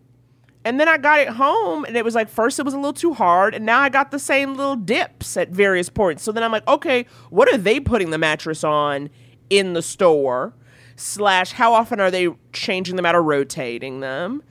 [0.67, 2.93] And then I got it home, and it was like first it was a little
[2.93, 6.25] too hard, and now I got the same little dips at various points.
[6.25, 9.09] So then I'm like, okay, what are they putting the mattress on
[9.49, 10.55] in the store?
[10.97, 14.43] Slash, how often are they changing them out or rotating them?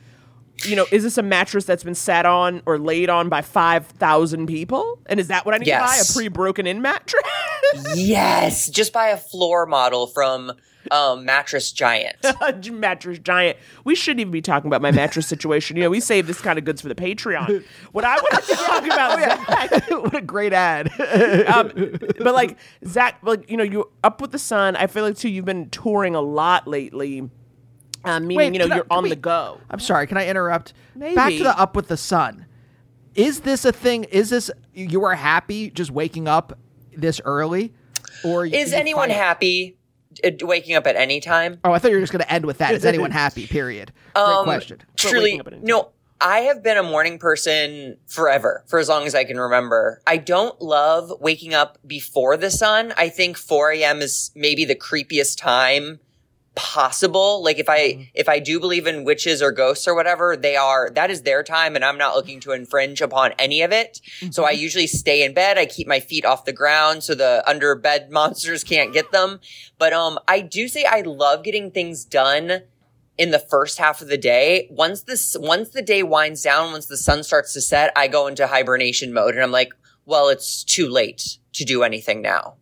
[0.64, 3.86] You know, is this a mattress that's been sat on or laid on by five
[3.88, 5.00] thousand people?
[5.08, 6.08] And is that what I need Yes.
[6.08, 6.24] to buy?
[6.24, 7.24] A pre-broken in mattress?
[7.96, 10.54] yes, just buy a floor model from
[10.92, 12.16] um, mattress giant.
[12.72, 13.58] mattress giant.
[13.84, 15.78] We shouldn't even be talking about my mattress situation.
[15.78, 17.64] You know, we save this kind of goods for the Patreon.
[17.92, 20.88] What I wanted to talk about, Zach, what a great ad.
[21.48, 21.72] um,
[22.20, 24.76] but like Zach, like you know, you up with the sun.
[24.76, 27.30] I feel like too, you've been touring a lot lately.
[28.04, 29.60] Um, meaning, Wait, you know, you're can on we- the go.
[29.70, 30.74] I'm sorry, can I interrupt?
[30.96, 31.16] Maybe.
[31.16, 32.46] Back to the up with the sun.
[33.16, 34.04] Is this a thing?
[34.06, 36.58] Is this you are happy just waking up
[36.96, 37.74] this early?
[38.24, 39.82] Or Is anyone find- happy uh,
[40.42, 41.60] waking up at any time?
[41.64, 42.74] Oh, I thought you were just going to end with that.
[42.74, 43.48] Is anyone happy?
[43.48, 43.92] Period.
[44.14, 44.82] Great Um, question.
[44.98, 45.68] Truly, waking up at any time.
[45.68, 45.90] no.
[46.22, 50.02] I have been a morning person forever, for as long as I can remember.
[50.08, 52.94] I don't love waking up before the sun.
[52.98, 54.00] I think 4 a.m.
[54.02, 56.00] is maybe the creepiest time
[56.56, 57.44] possible.
[57.44, 58.02] Like if Mm-hmm.
[58.02, 61.22] I if I do believe in witches or ghosts or whatever, they are that is
[61.24, 64.02] their time and I'm not looking to infringe upon any of it.
[64.32, 64.62] So I Mm-hmm.
[64.62, 65.58] usually stay in bed.
[65.58, 69.40] I keep my feet off the ground so the under bed monsters can't get them.
[69.78, 72.62] But um I do say I love getting things done
[73.18, 74.68] in the first half of the day.
[74.70, 78.28] Once this once the day winds down, once the sun starts to set, I go
[78.28, 79.74] into hibernation mode and I'm like,
[80.06, 82.56] well, it's too late to do anything now.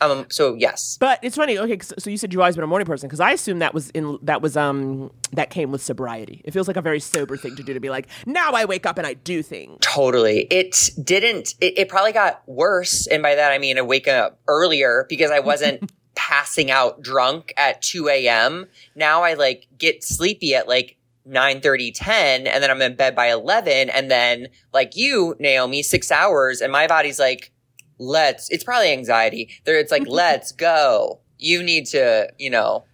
[0.00, 0.96] Um so yes.
[1.00, 1.58] But it's funny.
[1.58, 3.90] Okay, so you said you always been a morning person because I assume that was
[3.90, 6.42] in that was um that came with sobriety.
[6.44, 8.86] It feels like a very sober thing to do to be like now I wake
[8.86, 9.78] up and I do things.
[9.80, 10.46] Totally.
[10.50, 13.06] It didn't, it, it probably got worse.
[13.06, 17.52] And by that, I mean, I wake up earlier because I wasn't passing out drunk
[17.56, 18.66] at 2 a.m.
[18.94, 23.14] Now I like get sleepy at like 9 30 10 and then I'm in bed
[23.14, 23.90] by 11.
[23.90, 27.52] And then like you, Naomi, six hours and my body's like,
[27.98, 29.50] let's, it's probably anxiety.
[29.64, 31.20] There, it's like, let's go.
[31.38, 32.84] You need to, you know,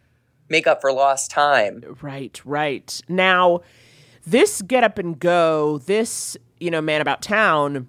[0.49, 1.83] make up for lost time.
[2.03, 3.01] Right, right.
[3.09, 3.61] Now,
[4.27, 7.89] this get up and go, this you know man about town.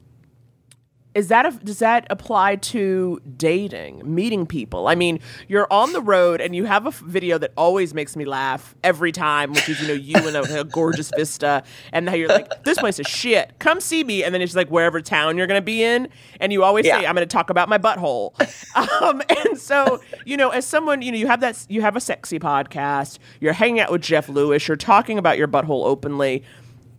[1.15, 4.89] Is that a, does that apply to dating, meeting people?
[4.89, 8.17] I mean, you're on the road and you have a f- video that always makes
[8.17, 12.06] me laugh every time, which is you know you in a, a gorgeous vista, and
[12.06, 13.58] now you're like, this place is shit.
[13.60, 16.10] Come see me, and then it's like wherever town you're gonna be in,
[16.41, 18.34] and you always say, I'm gonna talk about my butthole.
[19.01, 22.01] um, and so you know, as someone you know, you have that you have a
[22.01, 26.43] sexy podcast, you're hanging out with Jeff Lewis, you're talking about your butthole openly.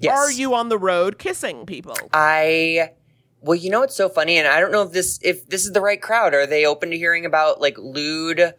[0.01, 0.17] Yes.
[0.17, 1.97] Are you on the road kissing people?
[2.15, 2.93] I
[3.47, 5.73] well, you know what's so funny, and I don't know if this if this is
[5.73, 6.35] the right crowd.
[6.35, 8.55] Are they open to hearing about like lewd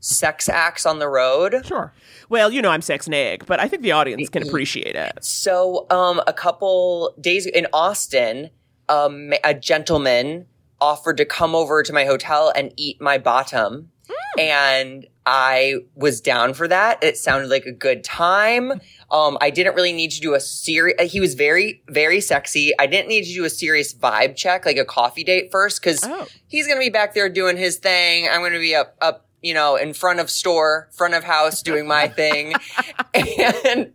[0.00, 1.64] sex acts on the road?
[1.64, 1.94] Sure.
[2.28, 5.24] Well, you know I'm sex neg, but I think the audience can appreciate it.
[5.24, 8.50] So, um, a couple days in Austin,
[8.88, 10.46] um, a gentleman
[10.80, 13.91] offered to come over to my hotel and eat my bottom.
[14.38, 17.02] And I was down for that.
[17.04, 18.80] It sounded like a good time.
[19.10, 22.72] Um, I didn't really need to do a serious, he was very, very sexy.
[22.78, 26.00] I didn't need to do a serious vibe check, like a coffee date first, cause
[26.02, 26.26] Oh.
[26.48, 28.26] he's going to be back there doing his thing.
[28.28, 31.62] I'm going to be up, up, you know, in front of store, front of house
[31.62, 32.54] doing my thing.
[33.14, 33.92] and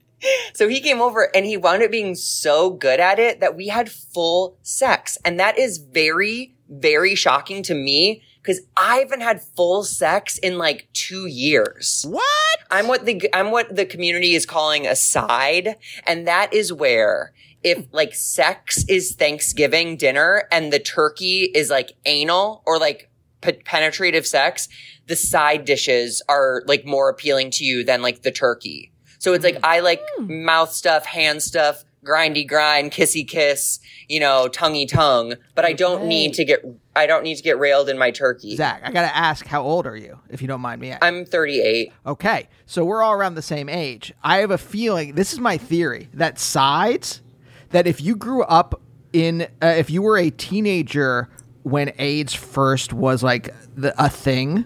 [0.54, 3.68] so he came over and he wound up being so good at it that we
[3.68, 5.18] had full sex.
[5.26, 10.58] And that is very, very shocking to me because I haven't had full sex in
[10.58, 12.06] like two years.
[12.08, 12.24] What?
[12.72, 17.34] I'm what the I'm what the community is calling a side, and that is where
[17.62, 23.10] if like sex is Thanksgiving dinner and the turkey is like anal or like
[23.42, 24.70] pe- penetrative sex,
[25.08, 28.94] the side dishes are like more appealing to you than like the turkey.
[29.20, 29.62] So it's like mm.
[29.64, 30.46] I like hmm.
[30.46, 36.06] mouth stuff, hand stuff, grindy grind, kissy kiss, you know, tonguey tongue, but I don't
[36.08, 36.64] need to get
[36.96, 38.56] I don't need to get railed in my turkey.
[38.56, 41.08] Zach, I got to ask, how old are you, if you don't mind me asking?
[41.20, 41.94] I'm 38.
[42.08, 44.14] Okay, so we're all around the same age.
[44.24, 47.22] I have a feeling, this is my theory, that sides,
[47.70, 48.82] that if you grew up
[49.14, 51.30] in, uh, if you were a teenager
[51.62, 54.66] when AIDS first was like the, a thing,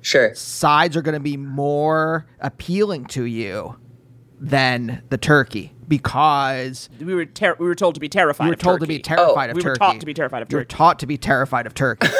[0.00, 0.34] Sure.
[0.34, 3.76] sides are going to be more appealing to you
[4.40, 8.44] than the turkey because We were ter- we were told to be terrified.
[8.46, 9.16] you were of told to be turkey.
[9.16, 9.70] terrified Oh, of we turkey.
[9.70, 10.54] were taught to be terrified of Turkey.
[10.54, 10.76] We were turkey.
[10.76, 12.08] taught to be terrified of turkey.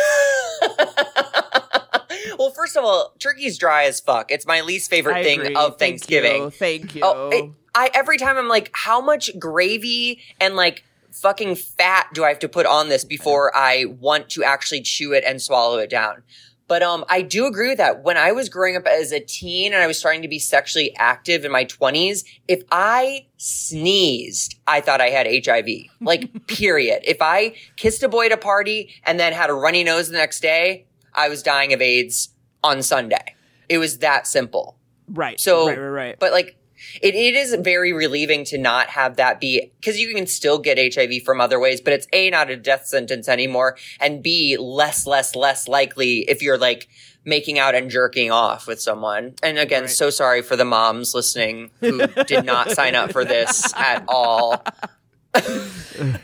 [2.38, 4.30] Well, first of all, turkey's dry as fuck.
[4.30, 5.54] It's my least favorite I thing agree.
[5.54, 6.42] of Thank Thanksgiving.
[6.42, 6.50] you.
[6.50, 7.02] Thank oh, you.
[7.04, 12.24] Oh, it- I every time I'm like, how much gravy and like fucking fat do
[12.24, 15.78] I have to put on this before I want to actually chew it and swallow
[15.78, 16.22] it down?
[16.68, 18.02] But um, I do agree with that.
[18.02, 20.94] When I was growing up as a teen and I was starting to be sexually
[20.96, 25.66] active in my twenties, if I sneezed, I thought I had HIV.
[26.00, 27.02] Like, period.
[27.04, 30.16] If I kissed a boy at a party and then had a runny nose the
[30.16, 32.30] next day, I was dying of AIDS
[32.64, 33.34] on Sunday.
[33.68, 34.76] It was that simple.
[35.08, 35.38] right.
[35.38, 36.16] So, right, right, right.
[36.18, 36.56] But like,
[37.02, 40.94] It, it is very relieving to not have that be because you can still get
[40.94, 45.06] HIV from other ways, but it's A, not a death sentence anymore, and B, less,
[45.06, 46.88] less, less likely if you're like
[47.24, 49.34] making out and jerking off with someone.
[49.42, 53.74] And again, so sorry for the moms listening who did not sign up for this
[53.74, 54.62] at all.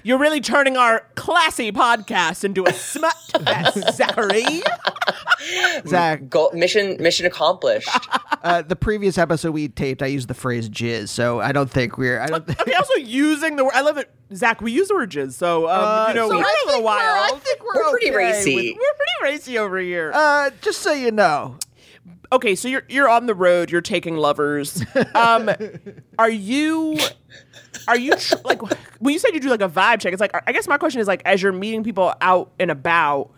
[0.02, 4.62] You're really turning our classy podcast into a smut fest, Zachary.
[5.86, 7.88] Zach, Goal, mission mission accomplished.
[8.42, 11.96] uh, the previous episode we taped, I used the phrase jizz, so I don't think
[11.98, 12.20] we're.
[12.20, 12.44] I don't.
[12.48, 13.72] I mean, also using the word.
[13.74, 14.60] I love it, Zach.
[14.60, 16.82] We use the word jizz, so um, Uh, you know so we're I a little
[16.82, 18.54] think we're- I think we're, We're pretty okay racy.
[18.56, 20.12] with- we're pretty racy over here.
[20.14, 21.56] uh, just so you know,
[22.30, 23.70] okay, so you're you're on the road.
[23.70, 24.84] You're taking lovers.
[25.14, 25.50] Um,
[26.18, 26.98] are you?
[27.88, 28.60] Are you tr- like
[29.02, 30.12] when you said you do like a vibe check?
[30.12, 33.30] It's like I guess my question is like as you're meeting people out and about.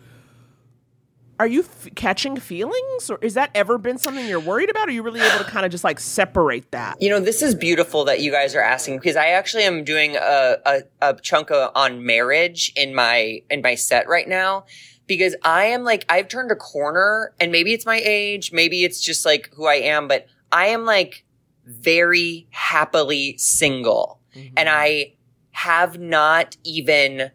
[1.37, 4.87] Are you f- catching feelings, or is that ever been something you're worried about?
[4.87, 6.95] Are you really able to kind of just like separate that?
[7.01, 10.15] You know, this is beautiful that you guys are asking because I actually am doing
[10.15, 14.63] a, a, a chunk of, on marriage in my in my set right now
[15.07, 19.01] because I am like I've turned a corner and maybe it's my age, maybe it's
[19.01, 21.25] just like who I am, but I am like
[21.65, 24.53] very happily single mm-hmm.
[24.55, 25.14] and I
[25.55, 27.31] have not even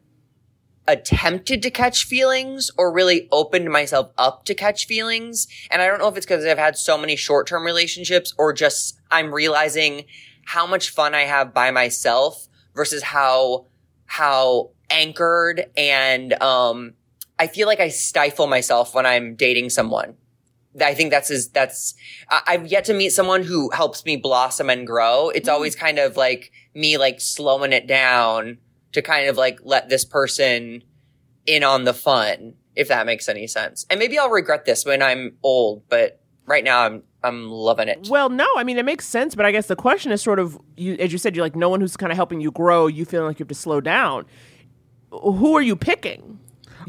[0.87, 5.47] attempted to catch feelings or really opened myself up to catch feelings.
[5.71, 8.53] And I don't know if it's because I've had so many short term relationships or
[8.53, 10.05] just I'm realizing
[10.45, 13.67] how much fun I have by myself versus how,
[14.05, 16.93] how anchored and, um,
[17.39, 20.17] I feel like I stifle myself when I'm dating someone.
[20.79, 21.95] I think that's is that's
[22.29, 25.31] I- I've yet to meet someone who helps me blossom and grow.
[25.31, 28.59] It's always kind of like me like slowing it down
[28.93, 30.83] to kind of like let this person
[31.47, 33.87] in on the fun, if that makes any sense.
[33.91, 38.09] And maybe I'll regret this when I'm old, but right now I'm I'm loving it.
[38.09, 40.59] Well, no, I mean it makes sense, but I guess the question is sort of
[40.77, 42.87] you, as you said, you're like no one who's kind of helping you grow.
[42.87, 44.27] You feeling like you have to slow down.
[45.11, 46.39] Who are you picking?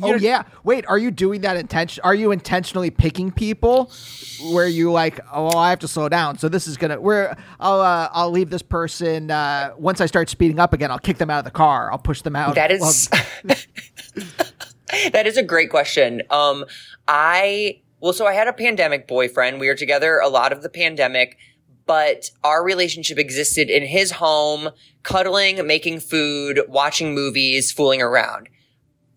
[0.02, 0.44] Oh yeah.
[0.64, 2.02] Wait, are you doing that intention?
[2.04, 3.92] Are you intentionally picking people
[4.52, 6.38] where you like, oh, I have to slow down.
[6.38, 9.32] So this is gonna where I'll uh, I'll leave this person.
[9.32, 11.92] Uh, once I start speeding up again, I'll kick them out of the car.
[11.92, 12.56] I'll push them out.
[12.56, 13.10] That is
[15.12, 16.22] that is a great question.
[16.30, 16.66] Um,
[17.08, 19.60] I well, so I had a pandemic boyfriend.
[19.60, 21.38] We were together a lot of the pandemic,
[21.86, 24.70] but our relationship existed in his home,
[25.04, 28.50] cuddling, making food, watching movies, fooling around.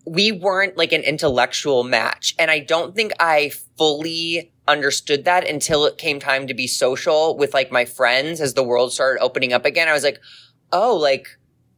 [0.05, 5.85] We weren't like an intellectual match, and I don't think I fully understood that until
[5.85, 9.53] it came time to be social with like my friends as the world started opening
[9.53, 9.87] up again.
[9.87, 10.19] I was like,
[10.71, 11.27] oh, like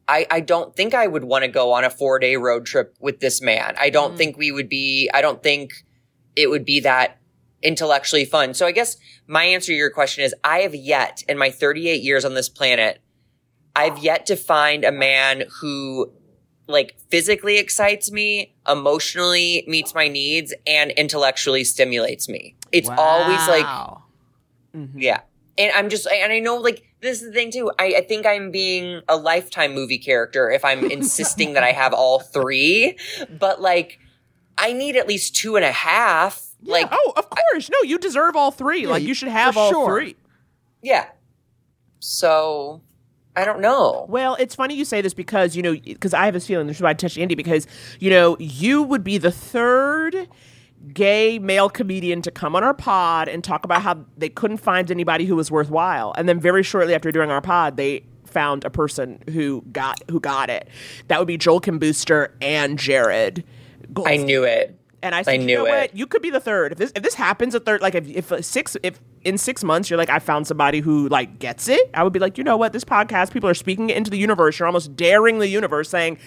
[0.07, 2.95] I, I don't think I would want to go on a four day road trip
[2.99, 3.75] with this man.
[3.79, 4.17] I don't mm-hmm.
[4.17, 5.83] think we would be, I don't think
[6.35, 7.19] it would be that
[7.61, 8.53] intellectually fun.
[8.53, 12.01] So I guess my answer to your question is I have yet in my 38
[12.01, 13.01] years on this planet,
[13.75, 16.11] I've yet to find a man who
[16.67, 22.55] like physically excites me, emotionally meets my needs and intellectually stimulates me.
[22.71, 24.03] It's always like, wow.
[24.75, 24.99] Mm-hmm.
[24.99, 25.21] yeah.
[25.57, 27.71] And I'm just, and I know like, this is the thing too.
[27.79, 31.93] I, I think I'm being a lifetime movie character if I'm insisting that I have
[31.93, 32.97] all three,
[33.39, 33.99] but like,
[34.57, 36.43] I need at least two and a half.
[36.63, 38.87] Like, oh, of course, no, you deserve all three.
[38.87, 39.87] like you- you should have all sure.
[39.87, 40.15] three.
[40.81, 41.05] yeah.
[41.99, 42.81] So,
[43.37, 44.07] I don't know.
[44.09, 46.65] Well, it's funny you say this because you know because I have this feeling.
[46.65, 47.67] This is why I touched Andy because
[47.99, 50.27] you know you would be the third
[50.91, 54.89] gay male comedian to come on our pod and talk about how they couldn't find
[54.89, 58.71] anybody who was worthwhile, and then very shortly after doing our pod, they found a
[58.71, 60.67] person who got who got it.
[61.07, 63.43] That would be Joel Kim Booster and Jared.
[64.03, 64.75] I knew it.
[65.07, 65.69] And I said, I you knew know it.
[65.69, 65.95] what?
[65.95, 66.73] You could be the third.
[66.73, 69.89] If this if this happens a third, like if if six if in six months
[69.89, 72.57] you're like I found somebody who like gets it, I would be like, you know
[72.57, 72.73] what?
[72.73, 74.59] This podcast, people are speaking it into the universe.
[74.59, 76.19] You're almost daring the universe, saying.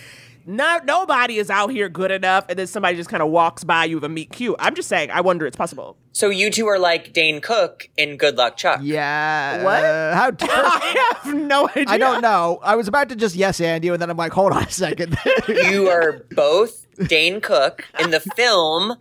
[0.47, 3.85] No, nobody is out here good enough, and then somebody just kind of walks by
[3.85, 4.57] you with a meet cute.
[4.59, 5.97] I'm just saying, I wonder it's possible.
[6.13, 8.81] So you two are like Dane Cook in Good Luck Chuck.
[8.83, 9.63] Yeah.
[9.65, 9.85] What?
[9.85, 10.31] uh, how?
[10.39, 11.85] First, I have no idea.
[11.89, 12.59] I don't know.
[12.63, 14.71] I was about to just yes and you, and then I'm like, hold on a
[14.71, 15.17] second.
[15.49, 18.97] You are both Dane Cook in the film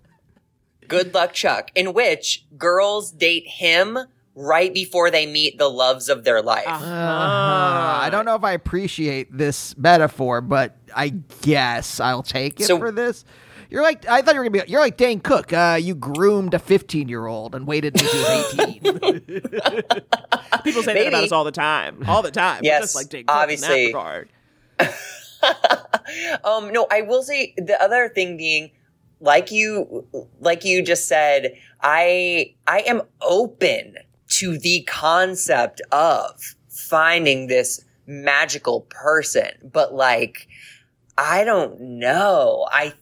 [0.88, 3.97] Good Luck Chuck, in which girls date him
[4.36, 6.65] right before they meet the loves of their life.
[6.68, 6.74] Uh,
[8.02, 11.10] I don't know if I appreciate this metaphor, but I
[11.42, 13.26] guess I'll take it So- for this.
[13.72, 14.72] You're like I thought you were gonna be.
[14.72, 15.54] You're like Dane Cook.
[15.54, 19.22] Uh, you groomed a 15 year old and waited until he was 18.
[20.63, 22.62] People say that about us all the time, all the time.
[22.63, 23.86] We're Yes, just like Jake Cook obviously.
[23.88, 24.30] in that regard.
[26.44, 28.72] Um, no, I will say the other thing being,
[29.22, 30.06] like you,
[30.41, 33.95] like you just said, I, I am open
[34.30, 40.47] to the concept of finding this magical person, but like,
[41.17, 42.67] I don't know.
[42.71, 42.93] I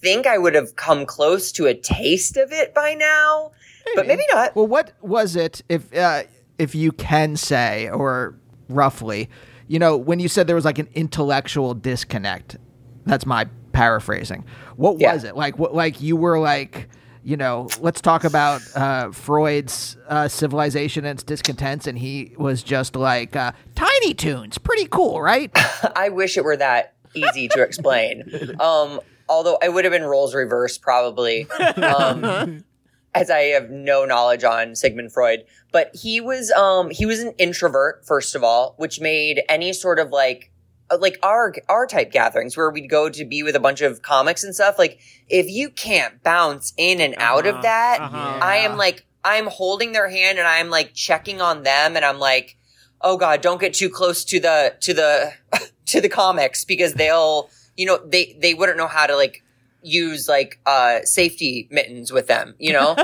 [0.00, 3.52] think I would have come close to a taste of it by now,
[3.94, 4.54] but maybe not.
[4.56, 6.22] Well, what was it, if uh,
[6.58, 8.34] if you can say, or
[8.68, 9.28] roughly,
[9.68, 12.56] you know, when you said there was like an intellectual disconnect?
[13.04, 14.44] That's my paraphrasing.
[14.76, 15.12] What Yeah.
[15.14, 15.58] was it like?
[15.58, 16.88] What like you were like?
[17.26, 22.62] You know, let's talk about uh, Freud's uh, civilization and its discontents, and he was
[22.62, 25.50] just like uh, Tiny Toons, pretty cool, right?
[25.96, 28.22] I wish it were that easy to explain.
[28.60, 32.62] Um, although I would have been roles reversed probably, um,
[33.14, 35.46] as I have no knowledge on Sigmund Freud.
[35.72, 39.98] But he was um, he was an introvert first of all, which made any sort
[39.98, 40.52] of like
[40.88, 44.02] Uh, like our our type gatherings where we'd go to be with a bunch of
[44.02, 44.78] comics and stuff.
[44.78, 47.62] Like if you can't bounce in and out of uh-huh.
[47.62, 48.38] that, uh-huh.
[48.42, 52.20] I am like I'm holding their hand and I'm like checking on them and I'm
[52.20, 52.56] like,
[53.00, 55.32] oh god, don't get too close to the to the
[55.86, 59.42] to the comics because they'll you know they they wouldn't know how to like
[59.82, 62.96] use like uh safety mittens with them, you know.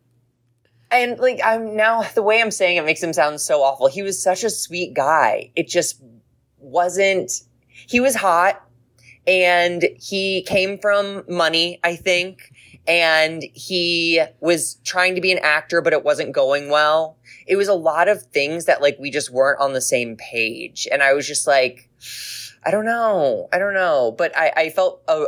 [0.90, 3.88] and like I'm now the way I'm saying it makes him sound so awful.
[3.88, 5.50] He was such a sweet guy.
[5.56, 6.00] It just
[6.60, 7.32] wasn't.
[7.68, 8.64] He was hot
[9.26, 12.52] and he came from money, I think.
[12.86, 17.18] And he was trying to be an actor, but it wasn't going well.
[17.46, 20.88] It was a lot of things that like we just weren't on the same page.
[20.90, 21.88] And I was just like,
[22.64, 23.48] I don't know.
[23.52, 24.14] I don't know.
[24.16, 25.26] But I, I felt a,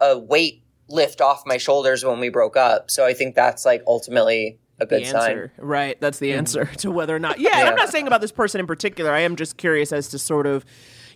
[0.00, 2.90] a, a weight lift off my shoulders when we broke up.
[2.90, 5.30] So I think that's like ultimately a good the sign.
[5.30, 5.52] answer.
[5.58, 6.00] Right.
[6.00, 7.38] That's the answer to whether or not.
[7.40, 7.70] Yeah, and Yeah.
[7.70, 9.10] I'm not saying about this person in particular.
[9.12, 10.64] I am just curious as to sort of,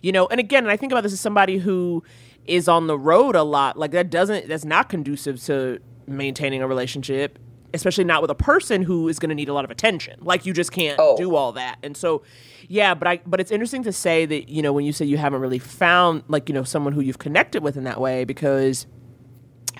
[0.01, 2.03] you know, and again, and I think about this as somebody who
[2.45, 3.77] is on the road a lot.
[3.77, 7.37] Like that doesn't, that's not conducive to maintaining a relationship,
[7.73, 10.17] especially not with a person who is going to need a lot of attention.
[10.21, 11.15] Like you just can't Oh.
[11.17, 11.77] do all that.
[11.83, 12.23] And so,
[12.67, 15.17] yeah, but I, but it's interesting to say that, you know, when you say you
[15.17, 18.87] haven't really found like, you know, someone who you've connected with in that way, because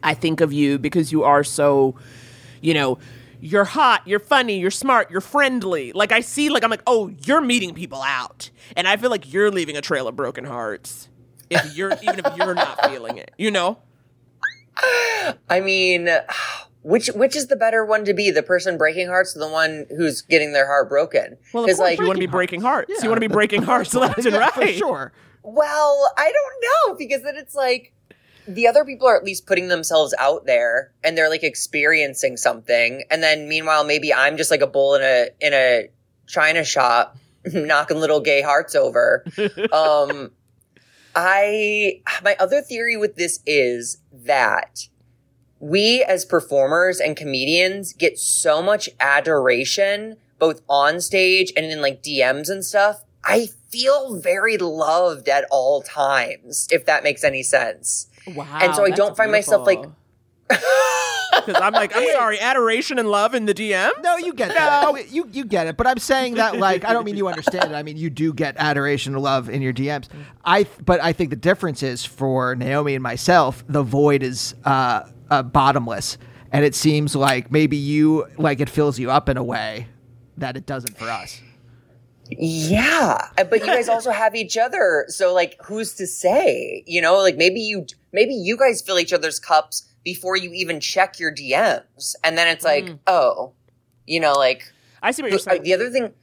[0.03, 1.95] I think of you because you are so,
[2.61, 2.99] you know,
[3.41, 5.91] you're hot, you're funny, you're smart, you're friendly.
[5.93, 9.31] Like I see, like I'm like, oh, you're meeting people out, and I feel like
[9.31, 11.07] you're leaving a trail of broken hearts.
[11.49, 13.79] If you're even if you're not feeling it, you know.
[15.49, 16.09] I mean,
[16.83, 18.31] which which is the better one to be?
[18.31, 21.37] The person breaking hearts or the one who's getting their heart broken?
[21.53, 23.03] Well, of 'Cause, course you want to be breaking hearts.
[23.03, 24.53] You want to be breaking hearts left and right.
[24.53, 25.11] for sure.
[25.43, 27.93] Well, I don't know because then it's like
[28.49, 33.03] the other people are at least putting themselves out there and they're like experiencing something,
[33.11, 35.89] and then meanwhile maybe I'm just like a bull in a in a
[36.27, 39.23] china shop knocking little gay hearts over.
[39.71, 40.31] um,
[41.15, 44.87] I my other theory with this is that
[45.59, 52.01] we as performers and comedians get so much adoration both on stage and in like
[52.01, 53.03] DMs and stuff.
[53.23, 58.07] I feel very loved at all times, if that makes any sense.
[58.27, 58.59] Wow.
[58.61, 59.83] And so I don't find myself, like-
[60.47, 63.91] Because I'm like, I'm sorry, adoration and love in the DM.
[64.01, 65.11] No, you get that.
[65.11, 65.77] You you get it.
[65.77, 67.75] But I'm saying that like I don't mean you understand it.
[67.75, 70.07] I mean you do get adoration and love in your DMs.
[70.43, 75.03] I but I think the difference is for Naomi and myself, the void is uh,
[75.29, 76.17] uh bottomless.
[76.51, 79.87] And it seems like maybe you like it fills you up in a way
[80.37, 81.39] that it doesn't for us.
[82.31, 85.05] Yeah, but you guys also have each other.
[85.07, 86.83] So like, who's to say?
[86.85, 90.79] You know, like maybe you, maybe you guys fill each other's cups before you even
[90.79, 92.99] check your DMs, and then it's like, mm.
[93.07, 93.53] oh,
[94.05, 95.63] you know, like I see what you're saying.
[95.63, 96.13] the other thing.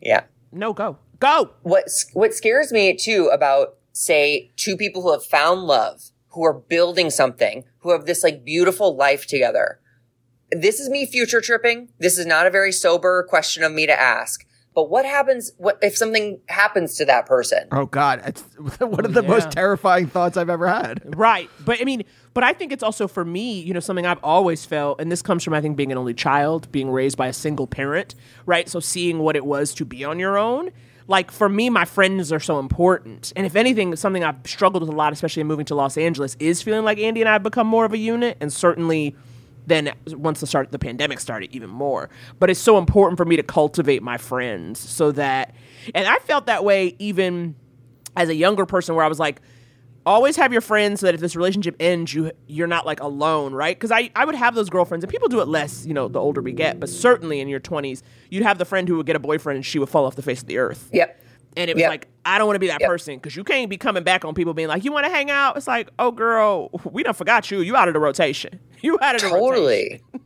[0.00, 1.50] Yeah, no, go, go.
[1.62, 6.52] what what scares me too about say two people who have found love, who are
[6.52, 9.80] building something, who have this like beautiful life together.
[10.52, 11.88] This is me future tripping.
[11.98, 14.46] This is not a very sober question of me to ask.
[14.76, 17.66] But what happens what if something happens to that person?
[17.72, 18.42] Oh God, it's
[18.78, 21.02] one of the most terrifying thoughts I've ever had.
[21.16, 21.48] Right.
[21.64, 22.04] But I mean,
[22.34, 25.22] but I think it's also for me, you know, something I've always felt, and this
[25.22, 28.14] comes from, I think, being an only child, being raised by a single parent,
[28.44, 28.68] right?
[28.68, 30.70] So seeing what it was to be on your own.
[31.08, 33.32] Like for me, my friends are so important.
[33.34, 36.36] And if anything, something I've struggled with a lot, especially in moving to Los Angeles,
[36.38, 38.36] is feeling like Andy and I have become more of a unit.
[38.42, 39.16] And certainly
[39.66, 42.08] then once the start the pandemic started even more.
[42.38, 45.54] But it's so important for me to cultivate my friends so that
[45.94, 47.54] and i felt that way even
[48.16, 49.40] as a younger person where i was like
[50.06, 53.52] always have your friends so that if this relationship ends you you're not like alone
[53.52, 53.76] right?
[53.76, 56.20] Because I, I would have those girlfriends and people do it less you know the
[56.20, 59.16] older we get but certainly in your 20s you'd have the friend who would get
[59.16, 60.88] a boyfriend and she would fall off the face of the earth.
[60.92, 61.20] Yep.
[61.56, 61.90] And it was Yep.
[61.90, 62.88] like i don't want to be that Yep.
[62.88, 65.30] person because you can't be coming back on people being like you want to hang
[65.30, 68.98] out it's like oh girl we don't forgot you you out of the rotation you
[69.00, 70.02] out of the rotation Totally.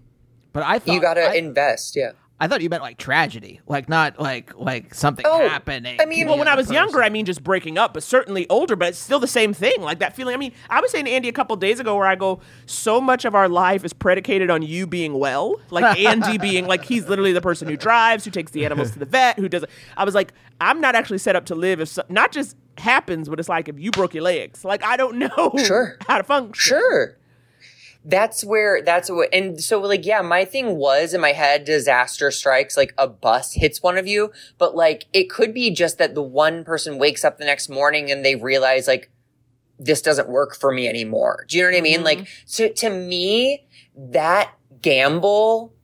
[0.53, 1.95] But I thought You got to I- invest.
[1.95, 2.11] Yeah.
[2.43, 5.99] I thought you meant like tragedy, like not like like something Oh, happening.
[6.01, 7.03] I mean- Well, when I other was younger.
[7.03, 9.83] I mean, just breaking up, but certainly older, but it's still the same thing.
[9.83, 10.35] Like that feeling.
[10.35, 12.99] I mean, I was saying to Andy a couple days ago where I go, so
[12.99, 15.57] much of our life is predicated on you being well.
[15.71, 18.99] Like Andy being like, he's literally the person who drives, who takes the animals to
[18.99, 19.71] the vet, who does it.
[19.99, 20.33] I was like,
[20.63, 23.69] I'm not actually set up to live if so, not just happens, but it's like
[23.69, 24.65] if you broke your legs.
[24.65, 25.99] Like, I don't know Sure.
[26.09, 26.55] how to function.
[26.55, 27.17] Sure.
[28.05, 32.31] That's where that's what and so like yeah, my thing was in my head disaster
[32.31, 36.15] strikes like a bus hits one of you, but like it could be just that
[36.15, 39.11] the one person wakes up the next morning and they realize like
[39.79, 41.45] this doesn't work for me anymore.
[41.49, 42.03] Do you know what I mean?
[42.03, 42.43] Like mm-hmm.
[42.47, 45.75] so to me that gamble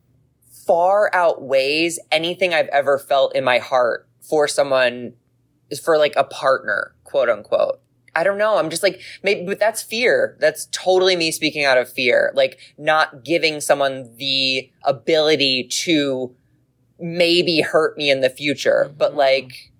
[0.66, 5.14] far outweighs anything I've ever felt in my heart for someone
[5.82, 7.80] for like a partner, quote unquote.
[8.16, 8.56] I don't know.
[8.56, 10.36] I'm just like, maybe, but that's fear.
[10.40, 12.32] That's totally me speaking out of fear.
[12.34, 16.34] Like not giving someone the ability to
[16.98, 18.86] maybe hurt me in the future.
[18.86, 18.96] Mm-hmm.
[18.96, 19.70] But like,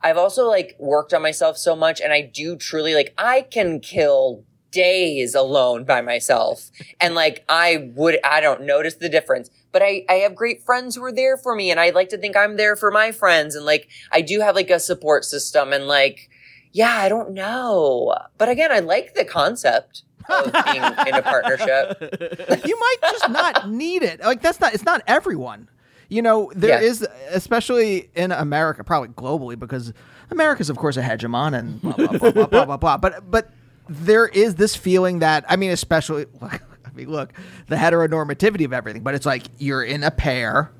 [0.00, 3.78] I've also like worked on myself so much and I do truly like, I can
[3.78, 6.70] kill days alone by myself.
[6.98, 10.94] And like, I would, I don't notice the difference, but I, I have great friends
[10.94, 13.56] who are there for me and I like to think I'm there for my friends.
[13.56, 16.30] And like, I do have like a support system and like,
[16.72, 18.14] yeah, I don't know.
[18.38, 21.98] But again, I like the concept of being in a partnership.
[22.66, 24.20] you might just not need it.
[24.20, 24.74] Like that's not.
[24.74, 25.68] It's not everyone.
[26.08, 26.88] You know, there Yeah.
[26.88, 29.92] is, especially in America, probably globally, because
[30.30, 32.76] America's of course a hegemon and blah blah blah blah blah blah.
[32.76, 32.96] blah.
[33.00, 33.50] But but
[33.88, 36.26] there is this feeling that I mean, especially.
[36.42, 37.32] I mean, look,
[37.68, 40.70] the heteronormativity of everything, but it's like you're in a pair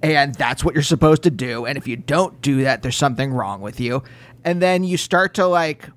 [0.00, 1.66] and that's what you're supposed to do.
[1.66, 4.02] And if you don't do that, there's something wrong with you.
[4.44, 5.88] And then you start to like,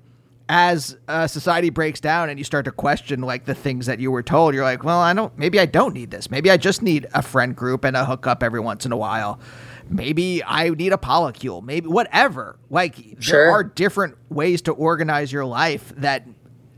[0.48, 4.10] as uh, society breaks down and you start to question like the things that you
[4.10, 6.30] were told, you're like, well, I don't, maybe I don't need this.
[6.30, 9.40] Maybe I just need a friend group and a hookup every once in a while.
[9.88, 12.58] Maybe I need a polycule, maybe whatever.
[12.70, 16.26] Like, there are different ways to organize your life that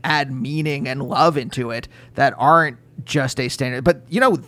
[0.03, 3.83] add meaning and love into it that aren't just a standard.
[3.83, 4.39] But, you know,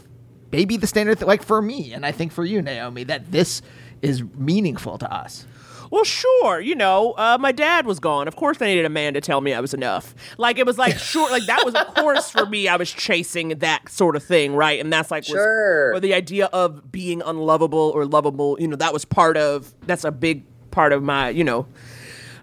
[0.51, 3.61] maybe the standard, th- like for me, and I think for you, Naomi, that this
[4.01, 5.45] is meaningful to us.
[5.91, 6.59] Well, sure.
[6.61, 8.27] You know, uh, my dad was gone.
[8.27, 10.13] Of course, I needed a man to tell me I was enough.
[10.37, 12.67] Like it was like sure, like that was of course for me.
[12.67, 14.79] I was chasing that sort of thing, right?
[14.79, 15.93] And that's like was- Sure.
[15.95, 18.57] or the idea of being unlovable or lovable.
[18.59, 19.73] You know, that was part of.
[19.87, 21.29] That's a big part of my.
[21.29, 21.67] You know.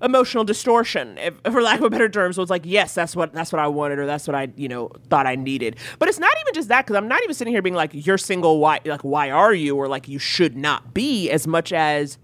[0.02, 2.30] Emotional distortion, if, for lack of a better term.
[2.34, 4.68] So it's like, yes, that's what that's what I wanted, or that's what I, you
[4.68, 5.76] know, thought I needed.
[5.98, 8.18] But it's not even just that, because I'm not even sitting here being like, you're
[8.18, 8.58] single.
[8.60, 12.18] Why, like, why are you, or like, you should not be, as much as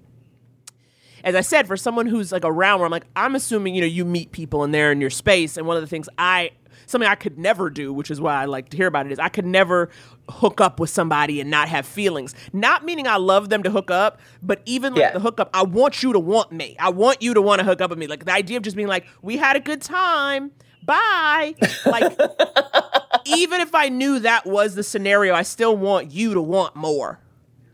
[1.24, 3.86] as I said, for someone who's like around where I'm like, I'm assuming, you know,
[3.86, 5.56] you meet people and they're in your space.
[5.56, 6.50] And one of the things I,
[6.86, 9.18] something I could never do, which is why I like to hear about it, is
[9.18, 9.88] I could never
[10.28, 12.34] hook up with somebody and not have feelings.
[12.52, 15.12] Not meaning I love them to hook up, but even like Yeah.
[15.12, 16.76] the hookup, I want you to want me.
[16.78, 18.06] I want you to want to hook up with me.
[18.06, 20.50] Like the idea of just being like, we had a good time.
[20.84, 21.54] Bye.
[21.86, 22.18] Like,
[23.24, 27.20] even if I knew that was the scenario, I still want you to want more.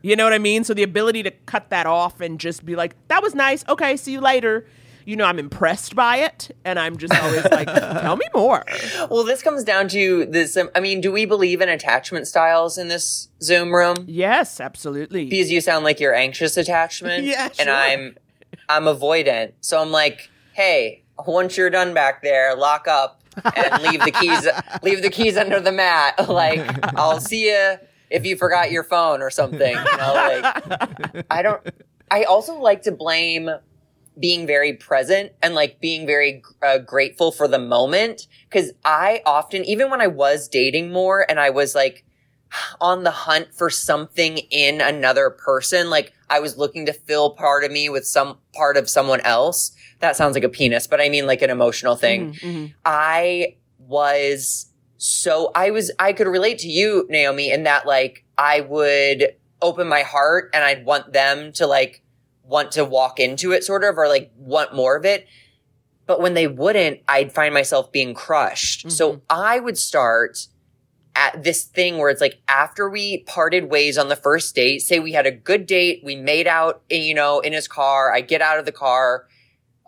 [0.02, 0.64] You know what I mean?
[0.64, 3.64] So the ability to cut that off and just be like, that was nice.
[3.68, 4.66] Okay, see you later.
[5.04, 6.54] You know, I'm impressed by it.
[6.64, 7.66] And I'm just always like,
[8.02, 8.64] tell me more.
[9.10, 10.56] Well, this comes down to this.
[10.56, 14.04] um, I mean, do we believe in attachment styles in this Zoom room?
[14.06, 15.24] Yes, absolutely.
[15.28, 17.24] Because you sound like you're anxious attachment.
[17.28, 17.70] Yeah, And.
[17.70, 18.16] I'm,
[18.68, 19.52] I'm avoidant.
[19.62, 23.22] So I'm like, hey, once you're done back there, lock up
[23.56, 24.46] and leave the keys,
[24.82, 26.28] leave the keys under the mat.
[26.28, 26.60] Like,
[26.96, 27.76] I'll see you
[28.10, 29.74] if you forgot your phone or something.
[29.76, 31.66] You know, like, I don't,
[32.10, 33.50] I also like to blame
[34.18, 38.26] being very present and like being very uh, grateful for the moment.
[38.50, 42.04] Cause I often, even when I was dating more and I was like
[42.80, 47.62] on the hunt for something in another person, like I was looking to fill part
[47.64, 49.72] of me with some part of someone else.
[50.00, 52.74] That sounds like a penis, but I mean like an emotional thing.
[52.84, 54.67] I was
[54.98, 59.88] so I was I could relate to you, Naomi, in that like I would open
[59.88, 62.02] my heart and I'd want them to like
[62.42, 65.26] want to walk into it sort of or like want more of it.
[66.06, 68.90] But when they wouldn't, I'd find myself being crushed.
[68.90, 69.20] So mm-hmm.
[69.30, 70.48] I would start
[71.14, 74.98] at this thing where it's like after we parted ways on the first date, say
[74.98, 78.20] we had a good date, we made out, eh, you know, in his car, I
[78.20, 79.26] get out of the car.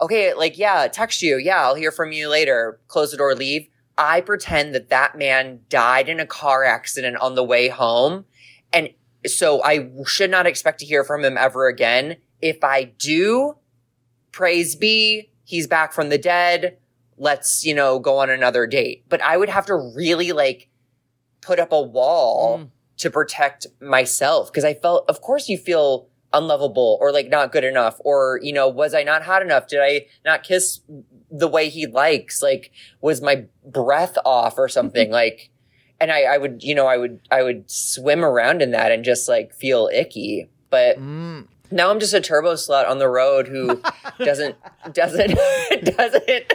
[0.01, 1.37] Okay, like, yeah, text you.
[1.39, 2.81] Yeah, I'll hear from you later.
[2.89, 3.70] Close the door, leave.
[4.01, 8.25] I pretend that that man died in a car accident on the way home.
[8.73, 8.89] And
[9.27, 12.17] so I should not expect to hear from him ever again.
[12.41, 13.59] If I do,
[14.33, 16.79] praise be, he's back from the dead.
[17.19, 19.05] Let's, you know, go on another date.
[19.11, 20.71] But I would have to really like
[21.43, 22.71] put up a wall mm.
[22.97, 27.64] to protect myself because I felt, of course, you feel unlovable or like not good
[27.64, 29.66] enough or you know was i not hot enough?
[29.66, 30.81] Did i not kiss
[31.31, 32.43] the way he likes?
[32.43, 32.70] Like
[33.01, 35.11] was my breath off or something?
[35.11, 35.51] Like
[36.01, 39.05] and I, I would you know i would i would swim around in that and
[39.05, 40.49] just like feel icky.
[40.70, 41.47] But Mm.
[41.72, 43.83] now i'm just a turbo slut on the road who
[44.18, 44.57] doesn't
[44.93, 45.37] doesn't
[45.97, 46.53] doesn't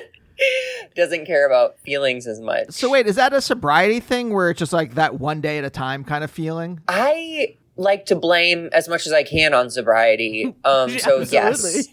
[0.96, 2.72] doesn't care about feelings as much.
[2.72, 5.64] So wait, is that a sobriety thing where it's just like that one day at
[5.64, 6.80] a time kind of feeling?
[6.88, 10.56] i like to blame as much as i can on sobriety.
[10.64, 11.88] Um so yes.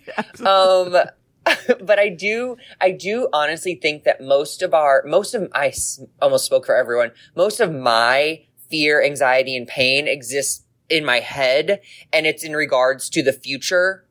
[0.44, 0.96] um
[1.80, 6.00] but i do i do honestly think that most of our most of i s-
[6.20, 11.80] almost spoke for everyone most of my fear anxiety and pain exists in my head
[12.12, 14.04] and it's in regards to the future.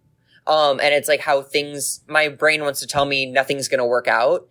[0.47, 3.85] Um and it's like how things my brain wants to tell me nothing's going to
[3.85, 4.47] work out.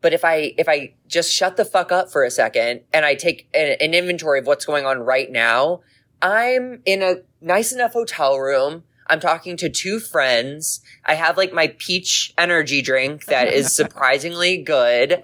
[0.00, 3.14] But if i if i just shut the fuck up for a second and i
[3.14, 5.80] take an, an inventory of what's going on right now
[6.22, 10.80] i'm in a nice enough hotel room I'm talking to two friends.
[11.04, 15.22] I have like my peach energy drink that is surprisingly good.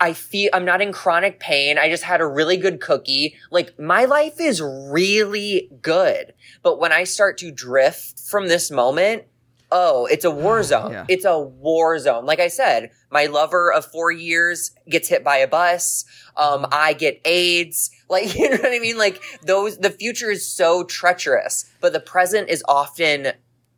[0.00, 1.78] I feel I'm not in chronic pain.
[1.78, 3.34] I just had a really good cookie.
[3.50, 6.34] Like my life is really good.
[6.62, 9.24] But when I start to drift from this moment,
[9.70, 10.92] oh, it's a war zone.
[10.92, 11.04] Yeah.
[11.08, 12.24] It's a war zone.
[12.26, 16.04] Like I said, my lover of four years gets hit by a bus.
[16.36, 17.90] Um, I get AIDS.
[18.10, 18.96] Like, you know what I mean?
[18.96, 23.32] Like those, the future is so treacherous, but the present is often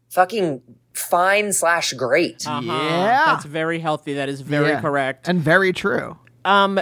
[0.08, 0.62] fucking
[0.94, 2.46] fine slash great.
[2.46, 2.60] Uh-huh.
[2.62, 3.22] Yeah.
[3.26, 4.14] That's very healthy.
[4.14, 4.80] That is very Yeah.
[4.80, 5.26] correct.
[5.28, 6.16] and very true.
[6.44, 6.78] Um,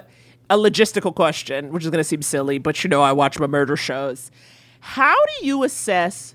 [0.50, 3.46] a logistical question, which is going to seem silly, but you know, I watch my
[3.46, 4.30] murder shows.
[4.80, 6.34] How do you assess?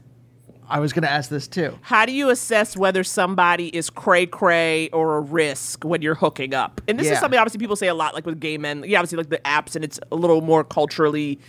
[0.69, 1.77] I was going to ask this too.
[1.81, 6.53] How do you assess whether somebody is cray cray or a risk when you're hooking
[6.53, 6.81] up?
[6.87, 7.13] And this Yeah.
[7.13, 8.83] is something obviously people say a lot, like with gay men.
[8.87, 11.39] Yeah, obviously like the apps, and it's a little more culturally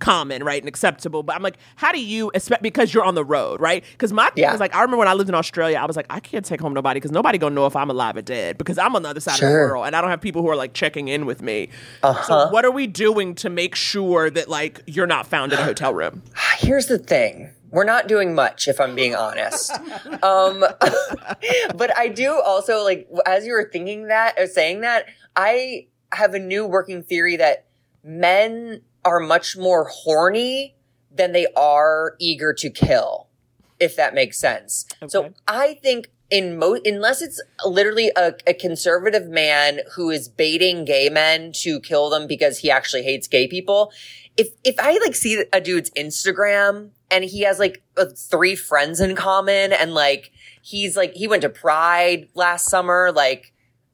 [0.00, 1.22] common, right, and acceptable.
[1.22, 3.84] But I'm like, how do you, expect because you're on the road, right?
[3.92, 4.52] Because my thing Yeah.
[4.54, 6.60] is like, I remember when I lived in Australia, I was like, I can't take
[6.60, 9.08] home nobody because nobody gonna know if I'm alive or dead because I'm on the
[9.08, 11.26] other side of the world and I don't have people who are like checking in
[11.26, 11.68] with me.
[12.02, 12.22] Uh-huh.
[12.22, 15.64] So what are we doing to make sure that like you're not found in a
[15.70, 16.22] hotel room?
[16.58, 17.50] Here's the thing.
[17.74, 19.72] We're not doing much, if I'm being honest.
[20.22, 20.60] um,
[21.74, 26.34] but I do also like, as you were thinking that or saying that, I have
[26.34, 27.66] a new working theory that
[28.04, 30.76] men are much more horny
[31.10, 33.26] than they are eager to kill,
[33.80, 34.86] if that makes sense.
[35.08, 40.84] So I think in mo unless it's literally a, a conservative man who is baiting
[40.84, 43.92] gay men to kill them because he actually hates gay people.
[44.36, 49.00] If if I like see a dude's Instagram and he has like uh, three friends
[49.00, 50.32] in common and like
[50.62, 53.52] he's like he went to Pride last summer, like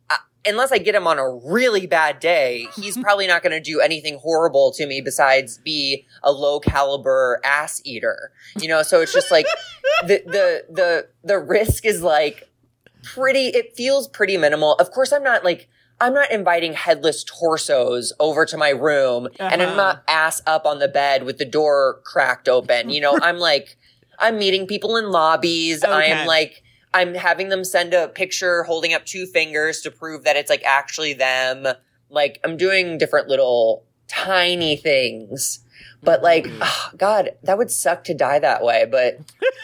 [0.09, 3.61] uh, unless I get him on a really bad day, he's probably not going to
[3.61, 8.33] do anything horrible to me besides be a low caliber ass eater.
[8.61, 9.47] You know, so it's just like
[10.03, 12.49] the the the the risk is like
[13.03, 14.75] pretty it feels pretty minimal.
[14.75, 15.69] Of course I'm not like
[16.01, 19.77] I'm not inviting headless torsos over to my room and I'm Uh-huh.
[19.77, 22.91] not ass up on the bed with the door cracked open.
[22.91, 23.77] You know, I'm like
[24.19, 25.83] I'm meeting people in lobbies.
[25.85, 30.25] I am like I'm having them send a picture holding up two fingers to prove
[30.25, 31.67] that it's like actually them.
[32.09, 35.61] Like I'm doing different little tiny things.
[36.03, 38.87] But like, ah, God, that would suck to die that way.
[38.91, 39.21] But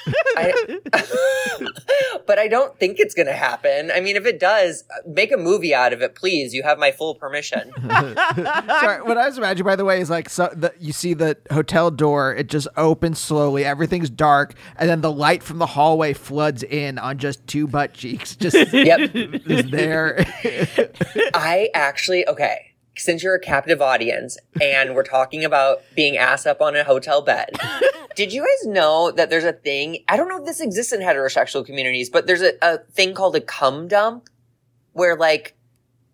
[0.37, 0.79] I,
[2.27, 3.91] but I don't think it's gonna happen.
[3.91, 6.53] I mean, if it does, make a movie out of it, please.
[6.53, 7.73] You have my full permission.
[7.89, 11.39] Sorry, what I was imagining, by the way, is like so the, you see the
[11.51, 16.13] hotel door, it just opens slowly, everything's dark, and then the light from the hallway
[16.13, 19.11] floods in on just two butt cheeks, just, yep.
[19.13, 20.27] just there.
[21.35, 22.73] I actually okay.
[22.97, 27.23] Since you're a captive audience and we're talking about being ass up on a hotel
[27.23, 27.51] bed,
[28.17, 29.99] did you guys know that there's a thing?
[30.09, 33.37] I don't know if this exists in heterosexual communities, but there's a, a thing called
[33.37, 34.29] a cum dump
[34.93, 35.55] where like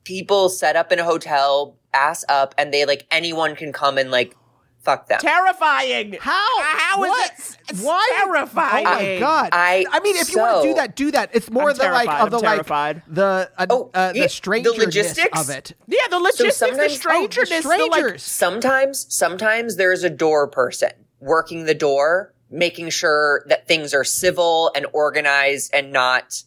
[0.04, 4.10] people set up in a hotel, ass up, and they like anyone can come and
[4.10, 4.36] like
[4.82, 5.18] fuck them.
[5.20, 6.16] Terrifying.
[6.20, 6.60] How?
[6.60, 7.30] How is What?
[7.30, 8.08] it s- Why?
[8.24, 8.86] terrifying?
[8.86, 9.48] Oh my god!
[9.52, 11.30] I- I mean, if you want to do that, do that.
[11.32, 13.02] It's more I'm the like of the I'm like terrified.
[13.08, 15.40] the uh, Oh, uh, yeah, the the logistics?
[15.40, 15.72] of it.
[15.86, 18.22] Yeah, the logistics, the sometimes- oh, the strangeness, the, like, strangers.
[18.22, 24.70] sometimes sometimes there's a door person working the door making sure that things are civil
[24.76, 26.42] and organized and not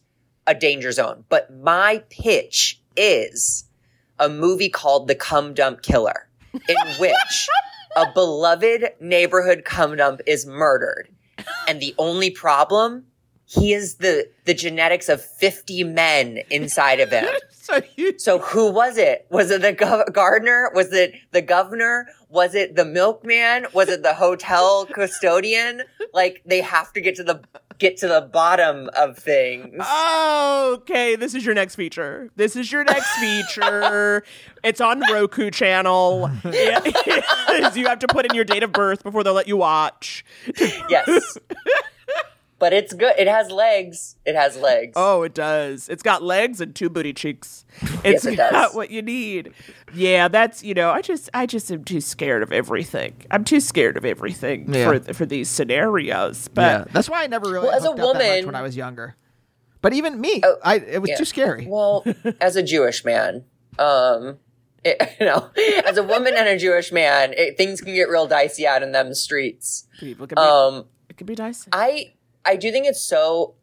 [0.45, 3.65] a danger zone but my pitch is
[4.19, 7.47] a movie called the cum dump killer in which
[7.95, 11.09] a beloved neighborhood cum dump is murdered
[11.67, 13.05] and the only problem
[13.47, 17.25] he is the the genetics of 50 men inside of him.
[17.65, 19.25] So you So who was it?
[19.31, 20.69] Was it the gov- gardener?
[20.75, 22.07] Was it the governor?
[22.29, 23.65] Was it the milkman?
[23.73, 25.81] Was it the hotel custodian?
[26.13, 27.41] Like they have to get to the
[27.77, 29.83] get to the bottom of things.
[29.85, 32.29] Okay, this is your next feature.
[32.35, 34.23] This is your next feature.
[34.63, 36.29] It's on Roku channel.
[37.75, 40.25] You have to put in your date of birth before they'll let you watch.
[40.89, 41.37] Yes.
[42.59, 43.13] but it's good.
[43.17, 44.15] It has legs.
[44.25, 44.93] It has legs.
[44.95, 45.89] Oh, it does.
[45.89, 47.65] It's got legs and two booty cheeks.
[48.03, 48.73] It's Yes, it got does.
[48.75, 49.51] what you need.
[49.93, 50.91] Yeah, that's you know.
[50.91, 53.15] I just, I just am too scared of everything.
[53.31, 54.85] I'm too scared of everything Yeah.
[54.99, 56.47] for for these scenarios.
[56.55, 58.75] yeah, But that's why I never really Well, as a up woman- when I was
[58.77, 59.15] younger.
[59.81, 61.17] But even me, Oh, I it was yeah.
[61.17, 61.67] too scary.
[61.69, 62.03] Well,
[62.41, 63.43] as a Jewish man,
[63.77, 64.39] um,
[64.83, 65.49] it, you know,
[65.85, 68.91] as a woman and a Jewish man, it, things can get real dicey out in
[68.93, 69.85] them streets.
[69.99, 71.69] people can be, Um, it could be dicey.
[71.71, 72.13] I
[72.45, 73.55] I do think it's so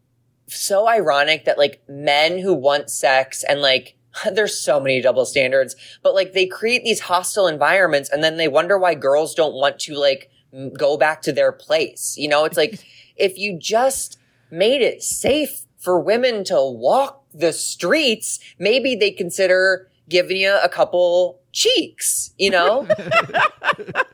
[0.49, 3.97] so ironic that like men who want sex and like
[4.33, 8.49] there's so many double standards, but like they create these hostile environments and then they
[8.49, 12.17] wonder why girls don't want to like m- go back to their place.
[12.19, 12.85] You know, it's like
[13.17, 14.19] if you just
[14.51, 20.69] made it safe for women to walk the streets, maybe they consider giving you a
[20.69, 22.87] couple cheeks, you know?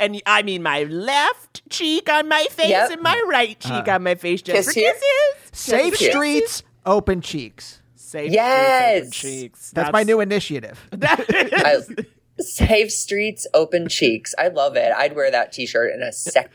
[0.00, 2.90] and I mean my left cheek on my face Yep.
[2.92, 4.92] and my right cheek on my face just Kiss for here.
[4.92, 5.50] kisses.
[5.58, 7.80] Safe Just- streets, open cheeks.
[7.96, 8.98] Safe Yes.
[9.00, 9.70] open cheeks.
[9.70, 10.86] That's, my new initiative.
[10.92, 14.34] That I, safe streets, open cheeks.
[14.38, 14.92] I love it.
[14.94, 16.50] I'd wear that t-shirt in a second.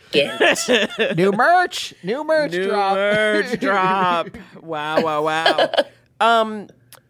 [1.18, 2.96] new merch, new merch new drop.
[2.96, 4.28] merch drop.
[4.62, 5.72] Wow, wow, wow.
[6.20, 6.68] Um,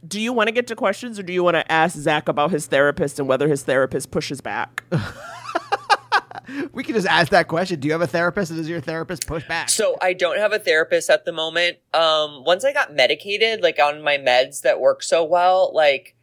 [0.07, 2.51] do you want to get to questions, or do you want to ask Zach about
[2.51, 4.83] his therapist and whether his therapist pushes back?
[6.71, 7.79] We can just ask that question.
[7.79, 8.53] Do you have a therapist?
[8.53, 9.69] Does your therapist push back?
[9.69, 11.77] so I don't have a therapist at the moment.
[11.93, 16.15] Um, once I got medicated, like on my meds that work so well, like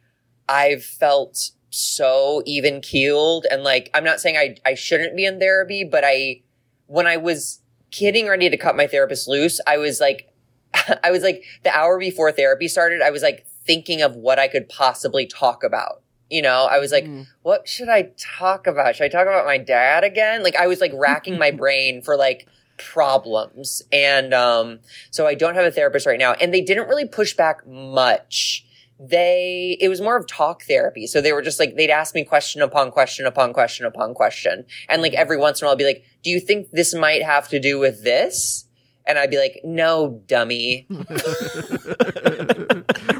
[0.47, 3.45] I've felt so even keeled.
[3.51, 6.41] And like, I'm not saying I, I shouldn't be in therapy, but I,
[6.87, 7.61] when I was
[7.91, 10.31] getting ready to cut my therapist loose, I was like,
[11.03, 14.47] I was like, the hour before therapy started, I was like thinking of what I
[14.47, 16.01] could possibly talk about.
[16.29, 17.05] You know, I was like,
[17.43, 18.95] what should I talk about?
[18.95, 20.43] Should I talk about my dad again?
[20.43, 22.47] Like, I was like racking my brain for like
[22.77, 23.81] problems.
[23.91, 24.79] And, um,
[25.11, 26.33] so I don't have a therapist right now.
[26.33, 28.65] And they didn't really push back much.
[28.99, 31.05] They, it was more of talk therapy.
[31.05, 34.65] So they were just like, they'd ask me question upon question upon question upon question.
[34.89, 37.23] And like every once in a while, I'd be like, do you think this might
[37.23, 38.64] have to do with this?
[39.07, 40.87] And I'd be like, no, dummy.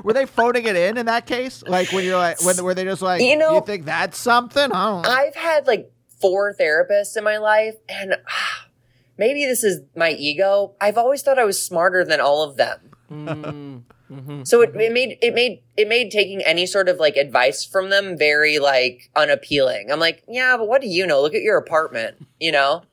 [0.03, 1.63] Were they phoning it in in that case?
[1.65, 4.71] Like when you're like, when were they just like, You know- you think that's something?
[4.71, 5.09] I don't know.
[5.09, 8.67] I've had like four therapists in my life, and ah,
[9.17, 10.73] maybe this is my ego.
[10.81, 13.85] I've always thought I was smarter than all of them.
[14.43, 17.89] So it, it made it made it made taking any sort of like advice from
[17.89, 19.91] them very like unappealing.
[19.91, 21.21] I'm like, yeah, but what do you know?
[21.21, 22.83] Look at your apartment, you know,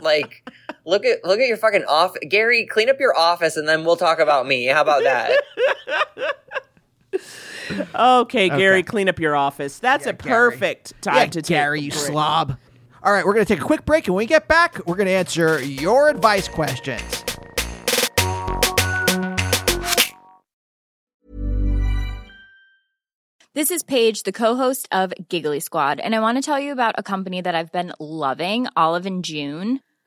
[0.00, 0.48] like
[0.90, 2.14] look at look at your fucking off.
[2.28, 4.66] Gary, clean up your office, and then we'll talk about me.
[4.66, 5.40] How about that?
[7.94, 9.78] Okay, Gary, clean up your office.
[9.78, 10.50] That's Yeah, a Gary.
[10.52, 12.12] perfect time yeah, to Gary, take you a break.
[12.12, 12.56] slob.
[13.02, 14.96] All right, we're going to take a quick break, and when we get back, we're
[14.96, 17.00] going to answer your advice questions.
[23.52, 26.94] This is Paige, the co-host of Giggly Squad, and I want to tell you about
[26.98, 29.80] a company that I've been loving, Olive and June.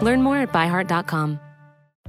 [0.00, 1.40] Learn more at byheart.com.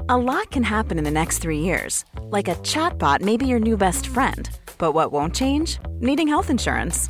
[0.08, 2.06] A lot can happen in the next three years.
[2.24, 4.50] Like a chatbot may be your new best friend.
[4.78, 5.78] But what won't change?
[6.00, 7.10] Needing health insurance.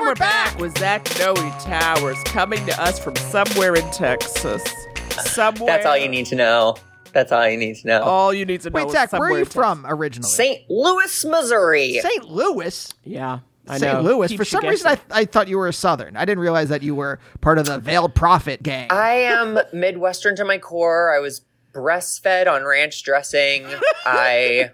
[0.00, 4.62] And we're back with Zach Noe Towers coming to us from somewhere in Texas.
[5.10, 5.66] Somewhere.
[5.66, 6.76] That's all you need to know.
[7.12, 8.02] That's all you need to know.
[8.02, 8.82] All you need to know.
[8.82, 9.54] Wait, Zach, where are you in Texas.
[9.54, 10.30] from originally?
[10.30, 10.70] St.
[10.70, 11.98] Louis, Missouri.
[12.00, 12.24] St.
[12.30, 12.94] Louis.
[13.04, 13.92] Yeah, I St.
[13.92, 14.00] know.
[14.00, 14.28] Louis.
[14.28, 15.10] Keeps For some reason, I, guessing.
[15.10, 16.16] I thought you were a Southern.
[16.16, 18.86] I didn't realize that you were part of the Veiled Prophet gang.
[18.90, 21.14] I am Midwestern to my core.
[21.14, 21.42] I was
[21.74, 23.66] breastfed on ranch dressing.
[24.06, 24.70] I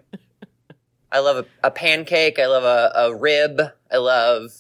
[1.11, 2.39] I love a, a pancake.
[2.39, 3.61] I love a, a rib.
[3.91, 4.53] I love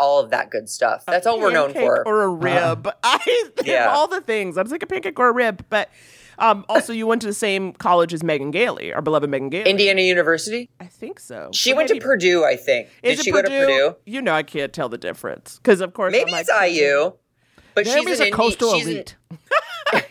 [0.00, 1.04] all of that good stuff.
[1.06, 2.06] That's all we're known for.
[2.06, 2.88] Or a rib.
[3.02, 3.88] I Yeah.
[3.90, 4.56] all the things.
[4.58, 5.90] I was like a pancake or a rib, but
[6.38, 9.70] um, also you went to the same college as Megan Gailey, our beloved Megan Gailey.
[9.70, 10.68] Indiana University.
[10.80, 11.50] I think so.
[11.52, 12.88] She But went to Purdue, I think.
[13.02, 13.48] Is Did she Purdue?
[13.48, 13.96] go to Purdue?
[14.06, 17.12] You know, I can't tell the difference because, of course, Maybe I'm it's like, IU.
[17.74, 19.16] But Naomi's she's a an Indy- coastal she's an- elite.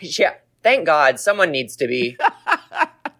[0.18, 0.34] yeah.
[0.62, 2.16] Thank God someone needs to be.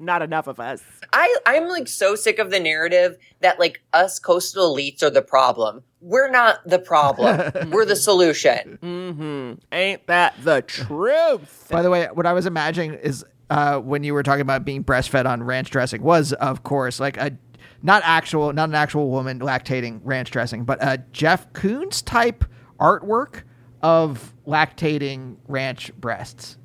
[0.04, 0.82] Not enough of us.
[1.12, 5.22] I, I'm like so sick of the narrative that like us coastal elites are the
[5.22, 5.82] problem.
[6.00, 7.70] We're not the problem.
[7.70, 8.78] We're the solution.
[8.82, 9.52] Mm-hmm.
[9.72, 11.68] Ain't that the truth?
[11.70, 14.84] By the way, what I was imagining is uh, when you were talking about being
[14.84, 17.36] breastfed on ranch dressing was, of course, like a
[17.82, 22.44] not actual, not an actual woman lactating ranch dressing, but a Jeff Koons type
[22.80, 23.42] artwork
[23.82, 26.56] of lactating ranch breasts.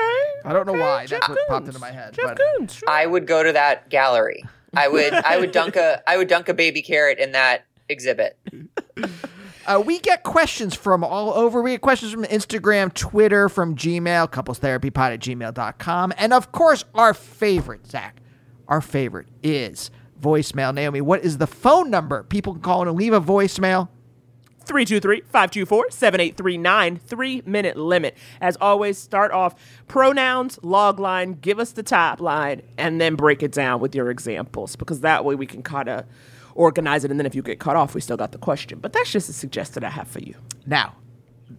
[0.00, 0.48] Okay.
[0.48, 2.14] I don't know why Jeff that's what popped into my head.
[2.14, 2.78] Jeff but Koons.
[2.78, 2.88] Sure.
[2.88, 4.44] I would go to that gallery.
[4.74, 8.38] I would I would dunk a I would dunk a baby carrot in that exhibit.
[9.66, 11.60] Uh, we get questions from all over.
[11.62, 16.12] We get questions from Instagram, Twitter, from Gmail, couplestherapypod at gmail.com.
[16.16, 18.20] And of course, our favorite, Zach,
[18.68, 19.90] our favorite is
[20.20, 20.74] voicemail.
[20.74, 22.22] Naomi, what is the phone number?
[22.24, 23.88] People can call in and leave a voicemail.
[24.70, 29.54] 323-524-7839 three minute limit as always start off
[29.88, 34.10] pronouns log line give us the top line and then break it down with your
[34.10, 36.04] examples because that way we can kind of
[36.54, 38.92] organize it and then if you get cut off we still got the question but
[38.92, 40.34] that's just a suggestion i have for you
[40.66, 40.96] Now,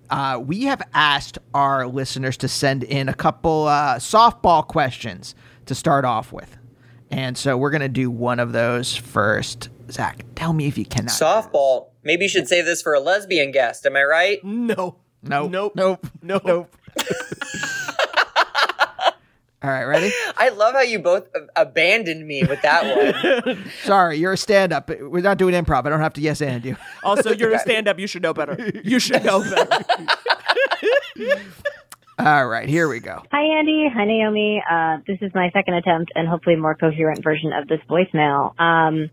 [0.09, 5.35] uh, we have asked our listeners to send in a couple uh, softball questions
[5.65, 6.57] to start off with.
[7.09, 9.69] And so we're going to do one of those first.
[9.89, 11.11] Zach, tell me if you cannot.
[11.11, 11.87] Softball.
[12.03, 13.85] Maybe you should save this for a lesbian guest.
[13.85, 14.43] Am I right?
[14.43, 15.51] no Nope.
[15.51, 15.75] Nope.
[15.75, 16.07] Nope.
[16.21, 16.43] Nope.
[16.45, 16.75] Nope.
[19.63, 20.11] All right, ready?
[20.37, 23.63] I love how you both abandoned me with that one.
[23.83, 24.89] Sorry, you're a stand up.
[24.89, 25.85] We're not doing improv.
[25.85, 26.75] I don't have to yes and you.
[27.03, 29.85] also you're a stand-up you should know better you should know better
[32.17, 33.21] All right, here we go.
[33.31, 33.87] Hi, Andy.
[33.93, 34.63] Hi, Naomi.
[34.69, 38.59] Uh, this is my second attempt and hopefully more coherent version of this voicemail.
[38.59, 39.11] Um,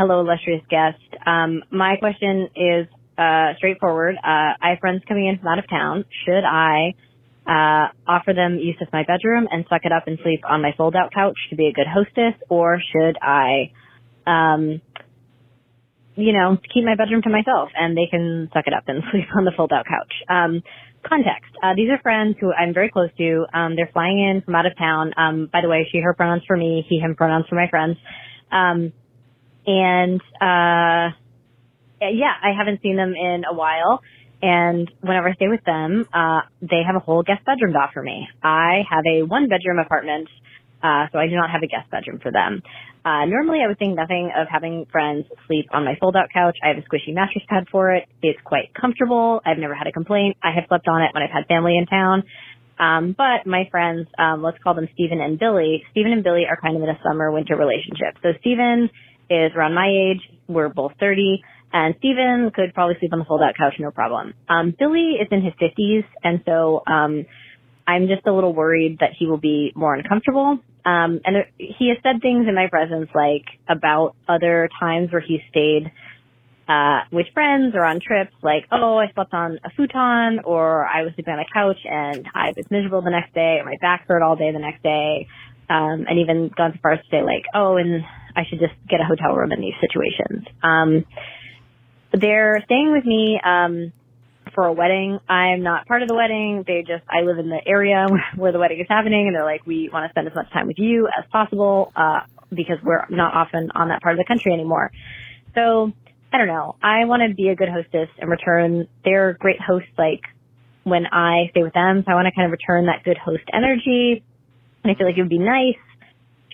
[0.00, 0.96] hello, illustrious guest.
[1.26, 2.86] Um, my question is
[3.18, 4.16] uh, straightforward.
[4.16, 6.06] Uh, I have friends coming in from out of town.
[6.24, 6.94] Should I
[7.44, 10.72] uh, offer them use of my bedroom and suck it up and sleep on my
[10.74, 13.72] fold-out couch to be a good hostess, or should I,
[14.26, 14.80] um,
[16.16, 19.28] you know, keep my bedroom to myself and they can suck it up and sleep
[19.36, 20.14] on the fold-out couch?
[20.30, 20.62] Um,
[21.04, 21.52] context.
[21.62, 23.44] Uh, these are friends who I'm very close to.
[23.52, 25.12] Um, they're flying in from out of town.
[25.18, 27.98] Um, by the way, she, her pronouns for me, he, him pronouns for my friends.
[28.50, 28.94] Um,
[29.70, 31.14] and, uh,
[32.00, 34.02] yeah, I haven't seen them in a while.
[34.42, 38.02] And whenever I stay with them, uh, they have a whole guest bedroom to offer
[38.02, 38.26] me.
[38.42, 40.28] I have a one bedroom apartment,
[40.82, 42.62] uh, so I do not have a guest bedroom for them.
[43.04, 46.56] Uh, normally I would think nothing of having friends sleep on my fold out couch.
[46.62, 48.08] I have a squishy mattress pad for it.
[48.22, 49.40] It's quite comfortable.
[49.44, 50.36] I've never had a complaint.
[50.42, 52.24] I have slept on it when I've had family in town.
[52.78, 55.84] Um, but my friends, um, let's call them Stephen and Billy.
[55.92, 58.16] Stephen and Billy are kind of in a summer winter relationship.
[58.22, 58.88] So Stephen
[59.30, 60.20] is around my age.
[60.48, 61.42] We're both 30.
[61.72, 64.34] And Stephen could probably sleep on the fold out couch, no problem.
[64.48, 66.04] Um, Billy is in his 50s.
[66.22, 67.26] And so, um,
[67.86, 70.58] I'm just a little worried that he will be more uncomfortable.
[70.84, 75.20] Um, and there, he has said things in my presence like about other times where
[75.20, 75.90] he stayed
[76.68, 81.02] uh, with friends or on trips, like, oh, I slept on a futon or I
[81.02, 84.06] was sleeping on a couch and I was miserable the next day or my back
[84.06, 85.26] hurt all day the next day.
[85.68, 88.04] Um, and even gone so far as to say like, oh, and
[88.36, 90.46] I should just get a hotel room in these situations.
[90.62, 91.04] Um,
[92.12, 93.92] they're staying with me, um,
[94.54, 95.18] for a wedding.
[95.28, 96.64] I'm not part of the wedding.
[96.66, 98.06] They just, I live in the area
[98.36, 100.66] where the wedding is happening and they're like, we want to spend as much time
[100.66, 102.20] with you as possible, uh,
[102.50, 104.90] because we're not often on that part of the country anymore.
[105.54, 105.92] So
[106.32, 106.76] I don't know.
[106.82, 108.88] I want to be a good hostess and return.
[109.04, 110.22] They're great hosts, like
[110.84, 112.02] when I stay with them.
[112.04, 114.22] So I want to kind of return that good host energy.
[114.82, 115.78] And I feel like it would be nice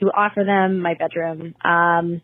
[0.01, 1.55] to offer them my bedroom.
[1.65, 2.21] Um,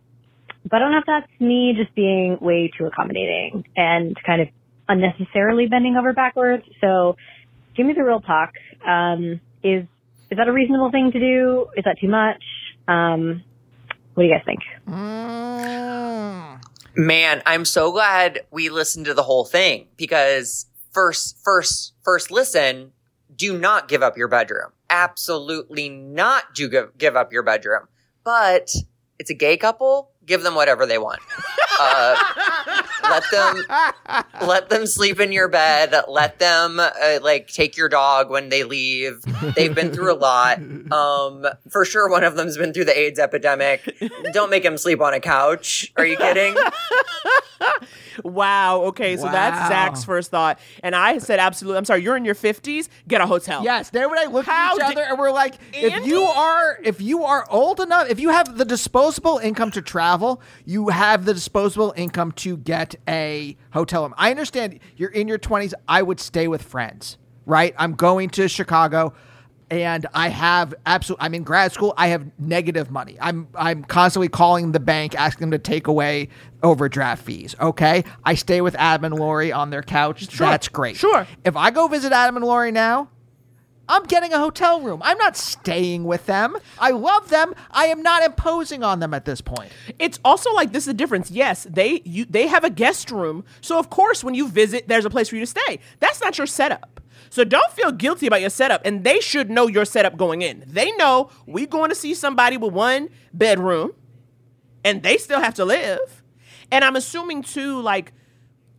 [0.65, 4.49] but I don't know if that's me just being way too accommodating and kind of
[4.89, 6.65] unnecessarily bending over backwards.
[6.81, 7.17] So
[7.77, 8.53] give me the real talk.
[8.87, 9.85] Um, is,
[10.31, 11.67] is that a reasonable thing to do?
[11.77, 12.43] Is that too much?
[12.87, 13.43] Um,
[14.15, 14.61] what do you guys think?
[16.95, 22.93] Man, I'm so glad we listened to the whole thing because first, first, first listen,
[23.35, 24.71] do not give up your bedroom.
[24.93, 27.89] Absolutely not do give, give up your bedroom.
[28.25, 28.75] But
[29.19, 30.11] it's a gay couple.
[30.27, 31.21] Give them whatever they want.
[31.81, 32.17] Uh,
[33.03, 33.65] let them
[34.43, 35.95] let them sleep in your bed.
[36.07, 39.25] Let them uh, like take your dog when they leave.
[39.57, 40.59] They've been through a lot.
[40.93, 43.97] Um, for sure, one of them's been through the AIDS epidemic.
[44.33, 45.93] Don't make him sleep on a couch.
[45.97, 46.55] Are you kidding?
[48.25, 48.83] Wow.
[48.83, 49.17] Okay.
[49.17, 50.59] So that's Zach's first thought.
[50.83, 51.79] And I said, absolutely.
[51.79, 52.03] I'm sorry.
[52.03, 52.89] You're in your 50s.
[53.09, 53.63] Get a hotel.
[53.65, 56.79] Yes, there and I looked How at each other and we're like, if you are
[56.83, 61.25] if you are old enough, if you have the disposable income to travel, you have
[61.25, 64.15] the disposable income to get a hotel room.
[64.17, 65.73] I understand you're in your 20s.
[65.89, 67.75] I would stay with friends, right?
[67.79, 69.15] I'm going to Chicago
[69.73, 71.95] and I have absolute I'm in grad school.
[71.97, 73.17] I have negative money.
[73.21, 76.29] I'm I'm constantly calling the bank asking them to take away
[76.63, 77.57] overdraft fees.
[77.59, 78.05] Okay?
[78.23, 80.27] I stay with Adam and Lori on their couch.
[80.27, 80.97] That's great.
[80.97, 81.27] Sure.
[81.45, 83.09] If I go visit Adam and Lori now,
[83.89, 85.01] I'm getting a hotel room.
[85.03, 86.57] I'm not staying with them.
[86.79, 87.55] I love them.
[87.71, 89.73] I am not imposing on them at this point.
[89.99, 91.31] It's also like this is the difference.
[91.31, 93.45] Yes, they you they have a guest room.
[93.63, 95.81] So of course when you visit, there's a place for you to stay.
[95.99, 97.02] That's not your setup.
[97.33, 98.83] So don't feel guilty about your setup.
[98.85, 100.65] And they should know your setup going in.
[100.67, 103.95] They know we going to see somebody with one bedroom
[104.85, 106.23] and they still have to live.
[106.71, 108.13] And I'm assuming too, like,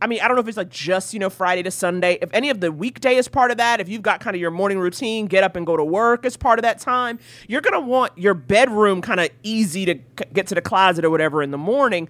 [0.03, 2.19] I mean, I don't know if it's like just, you know, Friday to Sunday.
[2.21, 4.51] If any of the weekday is part of that, if you've got kind of your
[4.51, 7.81] morning routine, get up and go to work as part of that time, you're going
[7.81, 9.95] to want your bedroom kind of easy to
[10.31, 12.07] get to the closet or whatever in the morning.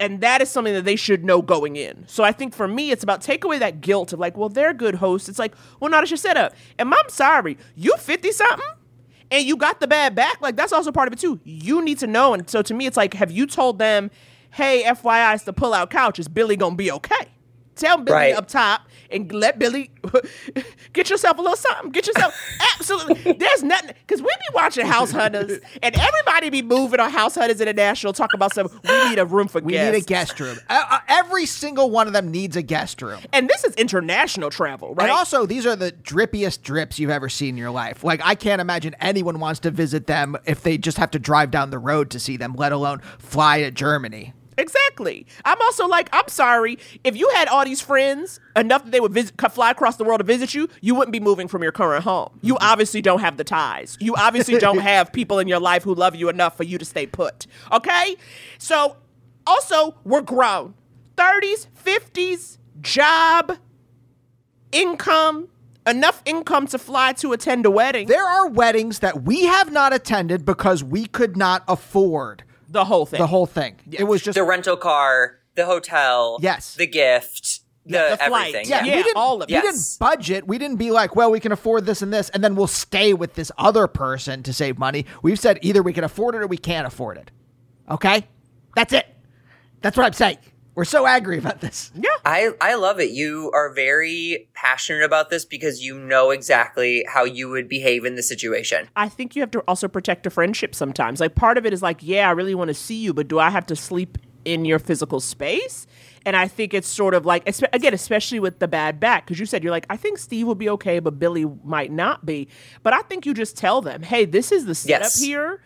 [0.00, 2.04] And that is something that they should know going in.
[2.08, 4.74] So I think for me, it's about take away that guilt of like, well, they're
[4.74, 5.28] good hosts.
[5.28, 6.52] It's like, well, no, that's your setup.
[6.78, 8.66] And I'm sorry, you 50 something?
[9.30, 11.40] and you got the bad back, like that's also part of it too.
[11.44, 12.34] You need to know.
[12.34, 14.10] And so to me, it's like, have you told them,
[14.52, 16.18] hey, FYI, it's the pull out couch.
[16.18, 17.28] Is Billy gonna be okay?
[17.76, 18.34] Tell Billy Right.
[18.34, 19.90] up top and let Billy
[20.92, 21.90] get yourself a little something.
[21.90, 22.34] Get yourself
[22.74, 23.32] absolutely.
[23.32, 27.60] There's nothing because we be watching House Hunters and everybody be moving on House Hunters
[27.60, 28.68] International, talking about some.
[28.84, 29.90] We need a room for We guests.
[29.92, 30.58] We need a guest room.
[30.68, 33.20] Uh, uh, every single one of them needs a guest room.
[33.32, 35.04] And this is international travel, right?
[35.04, 38.04] And also, these are the drippiest drips you've ever seen in your life.
[38.04, 41.50] Like, I can't imagine anyone wants to visit them if they just have to drive
[41.50, 44.32] down the road to see them, let alone fly to Germany.
[44.56, 45.26] Exactly.
[45.44, 46.78] I'm also like, I'm sorry.
[47.02, 50.20] If you had all these friends enough that they would visit, fly across the world
[50.20, 52.38] to visit you, you wouldn't be moving from your current home.
[52.42, 52.66] You mm-hmm.
[52.66, 53.96] obviously don't have the ties.
[54.00, 56.84] You obviously don't have people in your life who love you enough for you to
[56.84, 57.46] stay put.
[57.72, 58.16] Okay?
[58.58, 58.96] So,
[59.46, 60.74] also, we're grown
[61.16, 63.58] 30s, 50s, job,
[64.72, 65.48] income,
[65.86, 68.08] enough income to fly to attend a wedding.
[68.08, 73.06] There are weddings that we have not attended because we could not afford the whole
[73.06, 73.18] thing.
[73.18, 73.76] the whole thing.
[73.90, 76.74] It was just the rental car, the hotel, Yes.
[76.74, 78.54] the gift, the, the flight.
[78.54, 78.68] everything.
[78.70, 79.54] Yeah, we didn't, all of it.
[79.54, 80.46] We didn't budget.
[80.46, 83.12] We didn't be like, well, we can afford this and this, and then we'll stay
[83.14, 85.06] with this other person to save money.
[85.22, 87.30] We've said either we can afford it or we can't afford it.
[87.90, 88.26] Okay?
[88.74, 89.06] That's it.
[89.82, 90.38] That's what I'm saying.
[90.74, 91.92] We're so angry about this.
[91.94, 92.10] Yeah.
[92.24, 93.10] I, I love it.
[93.10, 98.16] You are very passionate about this because you know exactly how you would behave in
[98.16, 98.88] the situation.
[98.96, 101.20] I think you have to also protect a friendship sometimes.
[101.20, 103.38] Like part of it is like, yeah, I really want to see you, but do
[103.38, 105.86] I have to sleep in your physical space?
[106.26, 109.46] And I think it's sort of like, again, especially with the bad back, because you
[109.46, 112.48] said you're like, I think Steve will be okay, but Billy might not be.
[112.82, 115.20] But I think you just tell them, hey, this is the setup Yes.
[115.20, 115.60] here.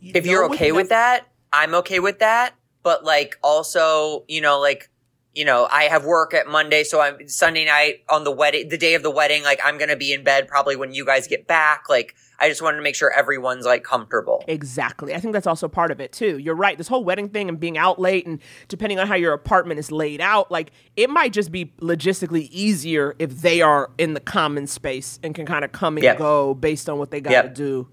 [0.00, 2.54] You if you're okay with that, I'm okay with that.
[2.86, 4.88] But like also, you know, like,
[5.34, 8.78] you know, I have work at Monday, so I'm Sunday night on the wedding, the
[8.78, 11.26] day of the wedding, like I'm going to be in bed probably when you guys
[11.26, 11.88] get back.
[11.88, 14.44] Like, I just wanted to make sure everyone's like comfortable.
[14.46, 15.16] Exactly.
[15.16, 16.38] I think that's also part of it too.
[16.38, 16.78] You're right.
[16.78, 19.90] This whole wedding thing and being out late and depending on how your apartment is
[19.90, 24.68] laid out, like it might just be logistically easier if they are in the common
[24.68, 26.18] space and can kind of come and Yep.
[26.18, 27.54] go based on what they got to Yep.
[27.56, 27.88] do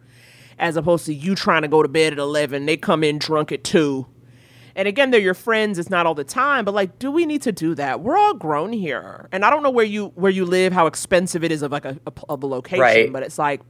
[0.59, 3.51] as opposed to you trying to go to bed at 11, they come in drunk
[3.51, 4.05] at 2.
[4.75, 5.77] And again, they're your friends.
[5.77, 8.01] It's not all the time, but like, do we need to do that?
[8.01, 11.43] We're all grown here, and I don't know where you where you live, how expensive
[11.43, 11.97] it is of like a,
[12.29, 13.13] of a location, Right.
[13.13, 13.61] but it's like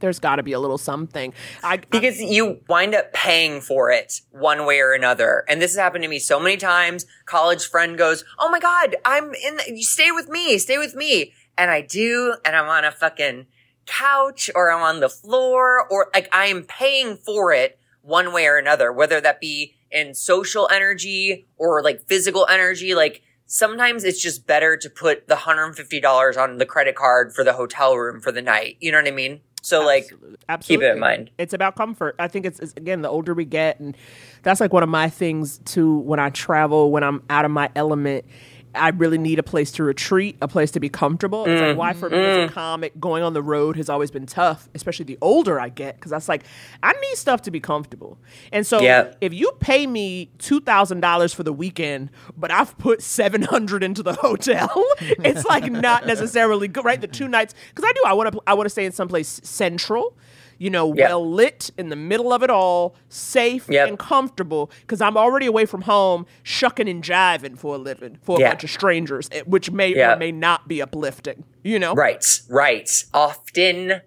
[0.00, 1.32] there's got to be a little something.
[1.62, 5.44] I, because you wind up paying for it one way or another.
[5.48, 7.06] And this has happened to me so many times.
[7.26, 9.56] College friend goes, "Oh my god, I'm in.
[9.56, 10.58] The, you stay with me.
[10.58, 13.46] Stay with me." And I do, and I'm on a fucking
[13.86, 18.46] couch or I'm on the floor or like I am paying for it one way
[18.46, 22.94] or another, whether that be in social energy or like physical energy.
[22.94, 27.54] Like sometimes it's just better to put the $150 on the credit card for the
[27.54, 28.76] hotel room for the night.
[28.80, 29.40] You know what I mean?
[29.62, 30.12] So like
[30.48, 30.84] Absolutely.
[30.86, 31.30] keep it in mind.
[31.38, 32.16] It's about comfort.
[32.18, 33.96] I think it's, it's again the older we get, and
[34.42, 35.98] that's like one of my things too.
[36.00, 38.26] When I travel, when I'm out of my element,
[38.74, 41.44] I really need a place to retreat, a place to be comfortable.
[41.46, 42.54] It's like why for me as a mm-hmm.
[42.54, 46.10] comic, going on the road has always been tough, especially the older I get, because
[46.10, 46.44] that's like
[46.82, 48.18] I need stuff to be comfortable.
[48.52, 49.12] And so Yeah.
[49.20, 53.82] if you pay me two thousand dollars for the weekend, but I've put seven hundred
[53.82, 54.70] into the hotel,
[55.00, 57.00] it's like not necessarily good, right?
[57.00, 59.40] The two nights, because I do, I want to, I want to stay in someplace
[59.44, 60.16] central.
[60.58, 61.08] You know, Yep.
[61.08, 63.88] well lit in the middle of it all, safe Yep.
[63.88, 68.36] and comfortable, because I'm already away from home, shucking and jiving for a living for
[68.36, 68.50] a Yeah.
[68.50, 70.14] bunch of strangers, eh, which may Yeah.
[70.14, 71.44] or may not be uplifting.
[71.62, 73.04] You know, Right, right.
[73.12, 74.02] Often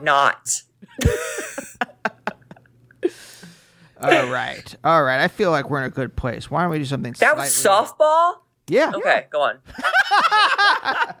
[0.00, 0.62] not.
[4.00, 4.74] All right.
[4.84, 5.20] All right.
[5.22, 6.50] I feel like we're in a good place.
[6.50, 8.34] Why don't we do something That was softball?
[8.66, 8.92] Yeah.
[8.94, 9.58] Okay, go on.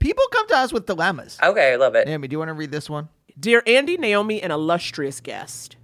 [0.00, 1.38] People come to us with dilemmas.
[1.42, 2.06] Okay, I love it.
[2.06, 3.08] Naomi, do you want to read this one?
[3.38, 5.76] Dear Andy, Naomi, and illustrious guest,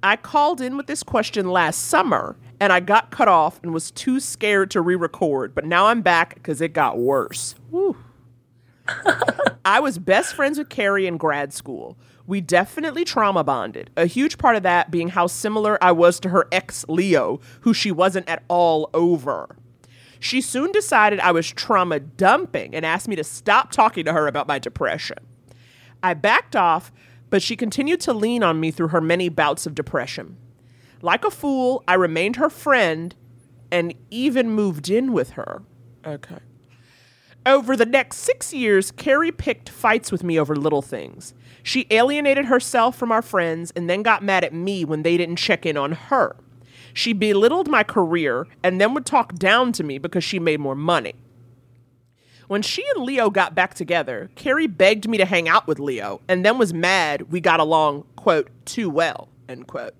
[0.00, 3.90] I called in with this question last summer and I got cut off and was
[3.90, 7.56] too scared to re record, but now I'm back because it got worse.
[9.64, 11.98] I was best friends with Carrie in grad school.
[12.28, 13.90] We definitely trauma bonded.
[13.96, 17.74] A huge part of that being how similar I was to her ex Leo, who
[17.74, 19.56] she wasn't at all over.
[20.20, 24.28] She soon decided I was trauma dumping and asked me to stop talking to her
[24.28, 25.18] about my depression.
[26.04, 26.92] I backed off,
[27.30, 30.36] but she continued to lean on me through her many bouts of depression.
[31.00, 33.14] Like a fool, I remained her friend
[33.72, 35.62] and even moved in with her.
[36.06, 36.40] Okay.
[37.46, 41.32] Over the next six years, Carrie picked fights with me over little things.
[41.62, 45.36] She alienated herself from our friends and then got mad at me when they didn't
[45.36, 46.36] check in on her.
[46.92, 50.76] She belittled my career and then would talk down to me because she made more
[50.76, 51.14] money.
[52.46, 56.20] When she and Leo got back together, Carrie begged me to hang out with Leo
[56.28, 59.94] and then was mad we got along, quote, too well, end quote.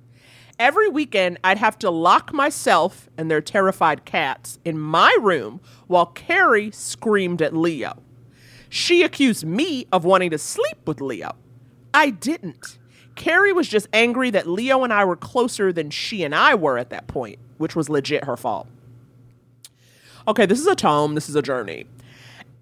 [0.58, 6.06] Every weekend, I'd have to lock myself and their terrified cats in my room while
[6.06, 7.94] Carrie screamed at Leo.
[8.68, 11.34] She accused me of wanting to sleep with Leo.
[11.92, 12.78] I didn't.
[13.14, 16.78] Carrie was just angry that Leo and I were closer than she and I were
[16.78, 18.68] at that point, which was legit her fault.
[20.26, 21.86] Okay, this is a tome, this is a journey.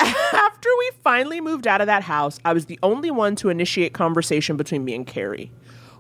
[0.32, 3.92] After we finally moved out of that house, I was the only one to initiate
[3.92, 5.50] conversation between me and Carrie.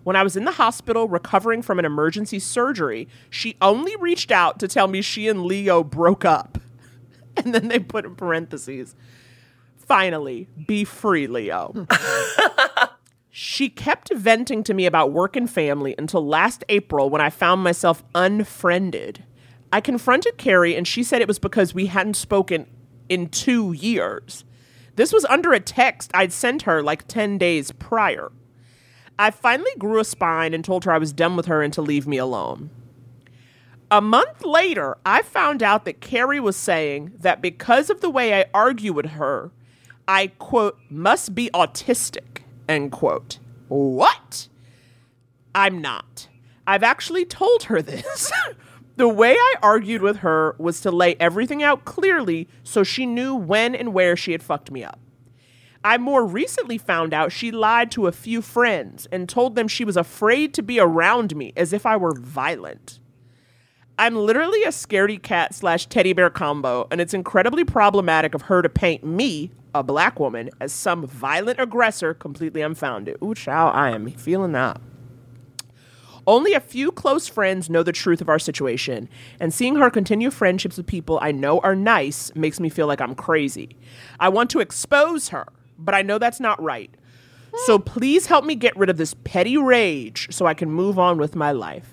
[0.02, 4.58] When I was in the hospital recovering from an emergency surgery, she only reached out
[4.58, 6.58] to tell me she and Leo broke up.
[7.34, 8.94] And then they put in parentheses,
[9.78, 11.86] finally, be free, Leo.
[13.30, 17.62] she kept venting to me about work and family until last April when I found
[17.64, 19.24] myself unfriended.
[19.72, 22.66] I confronted Carrie and she said it was because we hadn't spoken
[23.12, 24.42] in two years.
[24.96, 28.32] This was under a text I'd sent her like 10 days prior.
[29.18, 31.82] I finally grew a spine and told her I was done with her and to
[31.82, 32.70] leave me alone.
[33.90, 38.40] A month later, I found out that Carrie was saying that because of the way
[38.40, 39.50] I argue with her,
[40.08, 43.38] I, quote, must be autistic, end quote.
[43.68, 44.48] What?
[45.54, 46.28] I'm not.
[46.66, 48.32] I've actually told her this.
[48.96, 53.34] The way I argued with her was to lay everything out clearly so she knew
[53.34, 54.98] when and where she had fucked me up.
[55.84, 59.84] I more recently found out she lied to a few friends and told them she
[59.84, 63.00] was afraid to be around me as if I were violent.
[63.98, 68.62] I'm literally a scaredy cat slash teddy bear combo, and it's incredibly problematic of her
[68.62, 73.16] to paint me, a black woman, as some violent aggressor completely unfounded.
[73.22, 74.80] Ooh, chow, I am feeling that.
[76.26, 79.08] Only a few close friends know the truth of our situation,
[79.40, 83.00] and seeing her continue friendships with people I know are nice makes me feel like
[83.00, 83.76] I'm crazy.
[84.20, 85.46] I want to expose her,
[85.78, 86.94] but I know that's not right.
[87.66, 91.18] So please help me get rid of this petty rage so I can move on
[91.18, 91.88] with my life.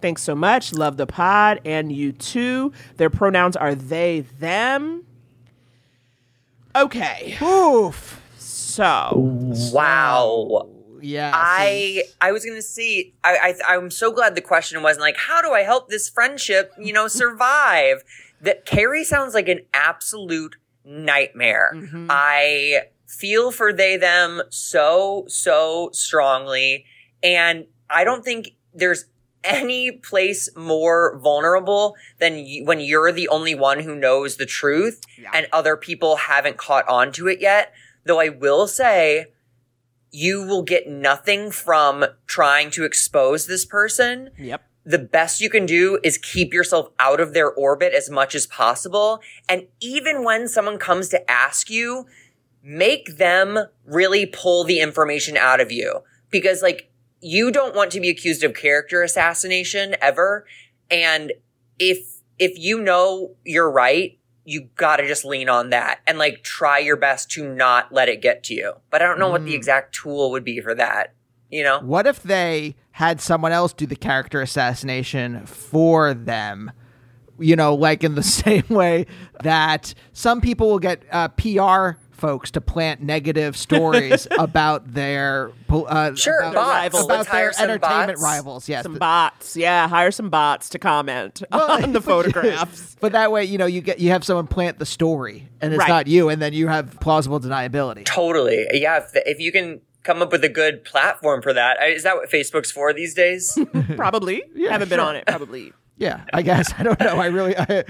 [0.00, 0.72] Thanks so much.
[0.72, 2.72] Love the pod and you too.
[2.98, 5.04] Their pronouns are they, them.
[6.76, 7.38] Okay.
[7.42, 8.20] Oof.
[8.36, 9.12] So.
[9.72, 10.68] Wow.
[11.04, 11.32] Yeah.
[11.34, 13.14] I I was gonna see.
[13.22, 16.72] I, I I'm so glad the question wasn't like, how do I help this friendship,
[16.78, 18.02] you know, survive?
[18.44, 21.72] that Carrie sounds like an absolute nightmare.
[21.74, 22.06] Mm-hmm.
[22.10, 26.84] I feel for they them so so strongly
[27.22, 29.04] and I don't think there's
[29.44, 35.02] any place more vulnerable than you, when you're the only one who knows the truth
[35.32, 37.72] and other people haven't caught on to it yet.
[38.04, 39.26] Though I will say,
[40.14, 44.30] you will get nothing from trying to expose this person.
[44.38, 44.62] Yep.
[44.86, 48.46] The best you can do is keep yourself out of their orbit as much as
[48.46, 49.20] possible.
[49.48, 52.06] And even when someone comes to ask you,
[52.62, 56.02] make them really pull the information out of you.
[56.30, 60.46] Because like, you don't want to be accused of character assassination ever.
[60.92, 61.32] And
[61.80, 66.78] if, if you know you're right, you gotta just lean on that and like try
[66.78, 68.74] your best to not let it get to you.
[68.90, 71.14] But I don't know what the exact tool would be for that.
[71.50, 71.80] You know?
[71.80, 76.72] What if they had someone else do the character assassination for them?
[77.38, 79.06] You know, like in the same way
[79.42, 86.14] that some people will get uh, PR folks to plant negative stories about their uh,
[86.14, 86.88] Sure, about, bots.
[87.04, 88.22] about Let's their hire some entertainment bots.
[88.22, 88.68] rivals.
[88.68, 89.56] Yes, Some bots.
[89.56, 92.96] Yeah, hire some bots to comment on the photographs.
[93.00, 95.80] But that way, you know, you get you have someone plant the story, and it's
[95.80, 95.88] Right.
[95.88, 98.04] not you, and then you have plausible deniability.
[98.06, 98.66] Totally.
[98.72, 98.98] Yeah.
[99.04, 101.76] If, if you can come up with a good platform for that.
[101.88, 103.58] Is that what Facebook's for these days?
[103.96, 104.42] Probably.
[104.54, 105.26] Yeah, Haven't been on it.
[105.26, 105.72] Probably.
[105.96, 107.16] Yeah, I guess I don't know.
[107.18, 107.84] I really I,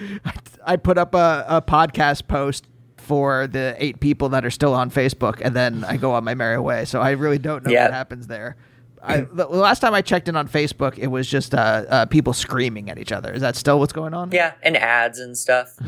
[0.64, 2.66] I put up a, a podcast post
[3.04, 6.34] for the eight people that are still on Facebook, and then I go on my
[6.34, 6.84] merry way.
[6.86, 7.84] So I really don't know Yeah.
[7.84, 8.56] what happens there.
[9.06, 11.58] I, the the last time I checked in on Facebook, it was just uh,
[11.88, 13.34] uh, people screaming at each other.
[13.34, 14.32] Is that still what's going on?
[14.32, 14.54] yeah.
[14.62, 15.76] And ads and stuff.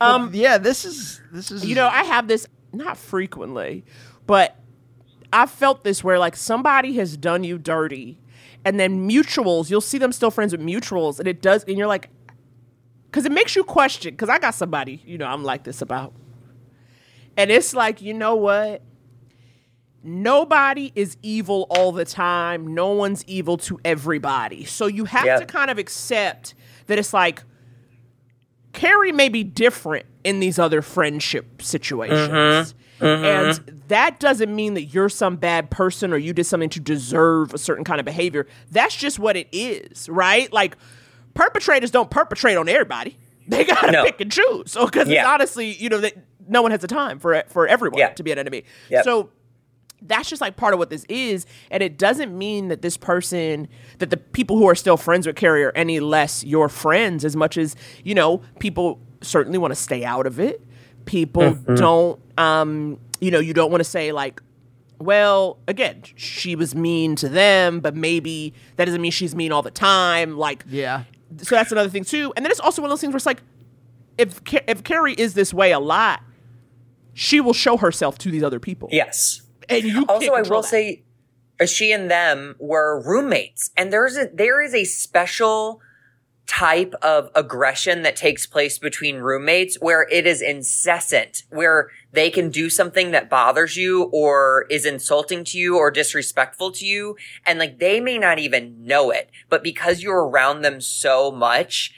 [0.00, 0.30] Um.
[0.32, 0.58] Yeah.
[0.58, 3.84] This is this is You know, I have this not frequently,
[4.26, 4.56] but
[5.32, 8.18] I felt this where like somebody has done you dirty,
[8.64, 11.86] and then mutuals, you'll see them still friends with mutuals, and it does, and you're
[11.86, 12.10] like,
[13.14, 14.12] because it makes you question.
[14.12, 16.12] Because I got somebody, you know, I'm like this about,
[17.36, 18.82] and it's like, you know what?
[20.02, 22.74] Nobody is evil all the time.
[22.74, 24.64] No one's evil to everybody.
[24.64, 26.56] So you have to kind of accept
[26.88, 27.44] that it's like
[28.72, 32.74] Carrie may be different in these other friendship situations.
[32.98, 33.04] Mm-hmm.
[33.04, 33.24] Mm-hmm.
[33.70, 37.54] And that doesn't mean that you're some bad person or you did something to deserve
[37.54, 38.48] a certain kind of behavior.
[38.72, 40.52] That's just what it is, right?
[40.52, 40.76] Like
[41.34, 43.16] perpetrators don't perpetrate on everybody.
[43.46, 44.04] They gotta No.
[44.04, 44.72] pick and choose.
[44.72, 45.28] So because Yeah.
[45.30, 46.14] honestly, you know, that
[46.48, 48.08] no one has the time for for everyone Yeah.
[48.10, 48.64] to be an enemy.
[48.88, 49.04] Yep.
[49.04, 49.30] So
[50.06, 53.66] that's just like part of what this is and it doesn't mean that this person
[54.00, 57.34] that the people who are still friends with carrie are any less your friends as
[57.34, 60.62] much as you know people certainly want to stay out of it
[61.06, 64.42] people don't um you know you don't want to say like
[64.98, 69.62] well again she was mean to them but maybe that doesn't mean she's mean all
[69.62, 71.04] the time like yeah.
[71.38, 72.32] So that's another thing too.
[72.36, 73.42] And then it's also one of those things where it's like,
[74.18, 76.22] if if Carrie is this way a lot,
[77.12, 78.88] she will show herself to these other people.
[78.92, 79.42] yes.
[79.68, 80.68] and you can't Also, I will that.
[80.68, 81.02] say,
[81.60, 85.80] uh, she and them were roommates, and there's a there is a special
[86.46, 92.50] type of aggression that takes place between roommates where it is incessant, where they can
[92.50, 97.16] do something that bothers you or is insulting to you or disrespectful to you.
[97.46, 101.92] And like they may not even know it, but because you're around them so much,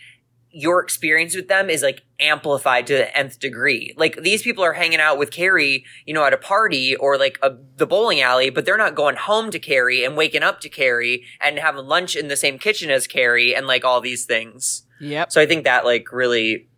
[0.56, 3.92] your experience with them is like amplified to the nth degree.
[3.98, 7.38] Like these people are hanging out with Carrie, you know, at a party or like
[7.42, 10.70] a, the bowling alley, but they're not going home to Carrie and waking up to
[10.70, 14.86] Carrie and having lunch in the same kitchen as Carrie and like all these things.
[14.98, 15.30] Yep.
[15.30, 16.68] So I think that like really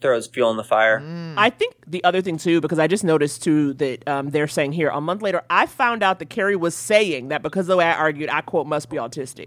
[0.00, 1.00] throws fuel in the fire.
[1.36, 4.72] I think the other thing too, because I just noticed too that um, they're saying
[4.72, 7.84] here a month later, I found out that Carrie was saying that because the way
[7.84, 9.46] I argued, I quote must be autistic.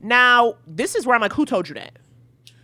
[0.00, 1.98] Now this is where I'm like, who told you that?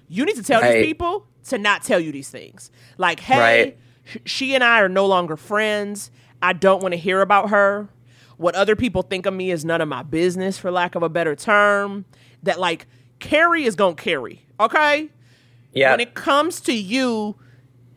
[0.08, 0.74] You need to tell Right.
[0.78, 2.70] these people to not tell you these things.
[2.98, 3.78] Like, hey, Right.
[4.04, 6.10] sh- she and I are no longer friends.
[6.42, 7.88] I don't want to hear about her.
[8.36, 11.08] What other people think of me is none of my business, for lack of a
[11.08, 12.04] better term.
[12.42, 12.86] That like
[13.18, 15.08] Carrie is gonna carry, okay?
[15.72, 15.90] Yeah.
[15.92, 17.36] When it comes to you,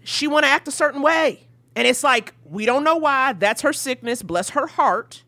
[0.03, 3.33] she want to act a certain way, and it's like we don't know why.
[3.33, 4.23] That's her sickness.
[4.23, 5.23] Bless her heart.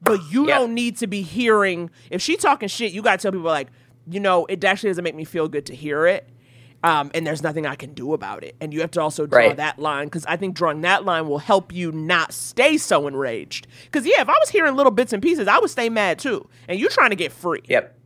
[0.00, 0.58] But you Yeah.
[0.58, 2.92] don't need to be hearing if she talking shit.
[2.92, 3.68] You gotta tell people like,
[4.10, 6.28] you know, it actually doesn't make me feel good to hear it.
[6.82, 8.56] Um, and there's nothing I can do about it.
[8.60, 9.56] And you have to also draw Right.
[9.56, 13.66] that line because I think drawing that line will help you not stay so enraged.
[13.84, 16.46] Because yeah, if I was hearing little bits and pieces, I would stay mad too.
[16.68, 17.62] And you're trying to get free.
[17.68, 17.98] Yep.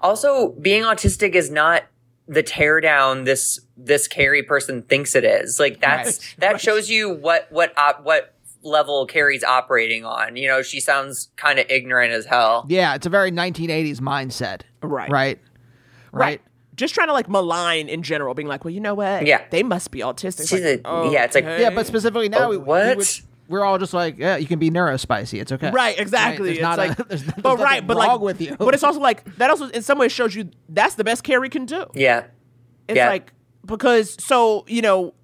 [0.00, 1.84] Also, being autistic is not
[2.26, 5.60] the tear down this this Carrie person thinks it is.
[5.60, 6.34] Like that's Right.
[6.38, 8.33] that shows you what what op, what
[8.64, 10.36] level Carrie's operating on.
[10.36, 12.66] You know, she sounds kind of ignorant as hell.
[12.68, 14.62] Yeah, it's a very 1980s mindset.
[14.82, 15.10] Right.
[15.10, 15.38] Right.
[16.12, 16.40] Right.
[16.76, 19.26] just trying to like malign in general, being like, well, you know what?
[19.26, 19.42] Yeah.
[19.50, 20.48] they must be autistic.
[20.48, 21.60] She's like, a- yeah, it's like- okay.
[21.60, 22.96] Yeah, but specifically now, Oh, we, we what?
[22.96, 23.08] would-
[23.46, 25.40] we're all just like, yeah, you can be neurospicy.
[25.40, 25.70] It's okay.
[25.70, 26.46] Right, exactly.
[26.46, 28.56] There's It's not a- like, there's- there's but nothing right, but wrong like, with you.
[28.56, 29.50] But it's also like that.
[29.50, 31.84] Also, in some ways, shows you that's the best Carrie can do.
[31.94, 32.24] Yeah.
[32.88, 33.08] It's Yeah.
[33.08, 33.32] like
[33.66, 35.14] because so you know,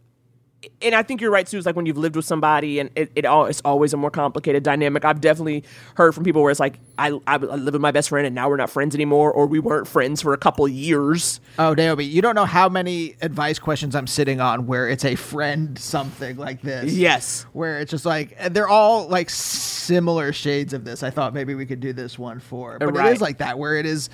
[0.83, 1.57] and I think you're right too.
[1.57, 4.11] It's like when you've lived with somebody, and it, it all it's always a more
[4.11, 5.05] complicated dynamic.
[5.05, 5.65] I've definitely
[5.95, 8.49] heard from people where it's like I I, live with my best friend, and now
[8.49, 11.41] we're not friends anymore, or we weren't friends for a couple years.
[11.59, 15.15] Oh, Naomi, you don't know how many advice questions I'm sitting on where it's a
[15.15, 16.93] friend something like this.
[16.93, 17.47] Yes.
[17.53, 21.03] Where it's just like, they're all like similar shades of this.
[21.03, 23.13] I thought maybe we could do this one for, but it Right.
[23.15, 24.11] is like that where it is,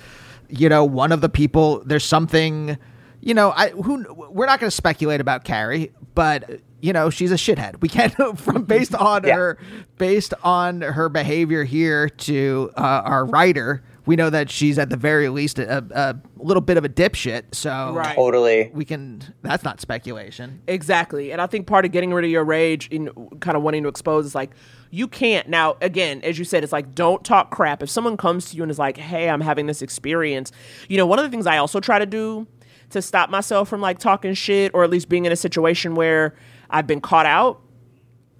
[0.49, 2.77] you know, one of the people, there's something,
[3.27, 7.31] you know, I, who, we're not going to speculate about Carrie, but you know, she's
[7.31, 7.81] a shithead.
[7.81, 9.35] We can't from based on Yeah.
[9.35, 9.57] her,
[9.97, 14.95] based on her behavior here to uh, our writer, we know that she's at the
[14.95, 17.53] very least a, a little bit of a dipshit.
[17.53, 18.15] So Right.
[18.15, 18.71] Totally.
[18.73, 19.21] we can.
[19.41, 20.61] That's not speculation.
[20.67, 21.31] Exactly.
[21.33, 23.09] And I think part of getting rid of your rage in
[23.41, 24.51] kind of wanting to expose is like,
[24.91, 25.49] you can't.
[25.49, 27.83] Now, again, as you said, it's like, don't talk crap.
[27.83, 30.53] If someone comes to you and is like, hey, I'm having this experience,
[30.87, 32.47] you know, one of the things I also try to do
[32.91, 36.35] to stop myself from like talking shit or at least being in a situation where
[36.69, 37.61] I've been caught out,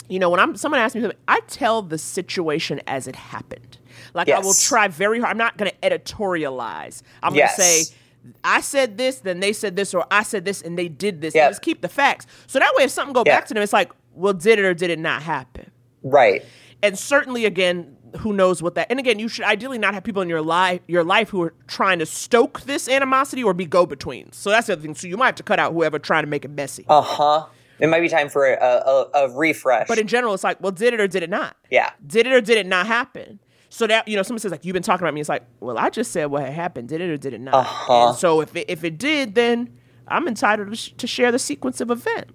[0.09, 3.77] you know, when I'm someone asks me something, I tell the situation as it happened.
[4.13, 5.31] Like I will try very hard.
[5.31, 7.01] I'm not going to editorialize.
[7.23, 7.57] I'm Yes.
[7.57, 7.95] going to say,
[8.43, 11.35] I said this, then they said this, or I said this and they did this.
[11.35, 11.51] Yep.
[11.51, 12.25] Just keep the facts.
[12.47, 13.37] So that way, if something go Yeah.
[13.37, 15.71] back to them, it's like, well, did it or did it not happen?
[16.03, 16.43] Right.
[16.81, 18.87] And certainly, again, who knows what that?
[18.89, 21.53] And again, you should ideally not have people in your life, your life, who are
[21.67, 24.35] trying to stoke this animosity or be go-betweens.
[24.35, 24.95] So that's the other thing.
[24.95, 26.85] So you might have to cut out whoever trying to make it messy.
[26.87, 27.45] Uh huh.
[27.79, 29.87] It might be time for a, a, a refresh.
[29.87, 31.55] But in general, it's like, well, did it or did it not?
[31.69, 31.91] yeah.
[32.05, 33.39] Did it or did it not happen?
[33.69, 35.77] So that you know, someone says like, "You've been talking about me." It's like, well,
[35.77, 36.87] I just said what had happened.
[36.87, 37.53] Did it or did it not?
[37.53, 38.07] Uh-huh.
[38.07, 39.77] And so if it, if it did, then
[40.07, 42.33] I'm entitled to, sh- to share the sequence of events.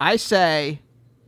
[0.00, 0.80] I say,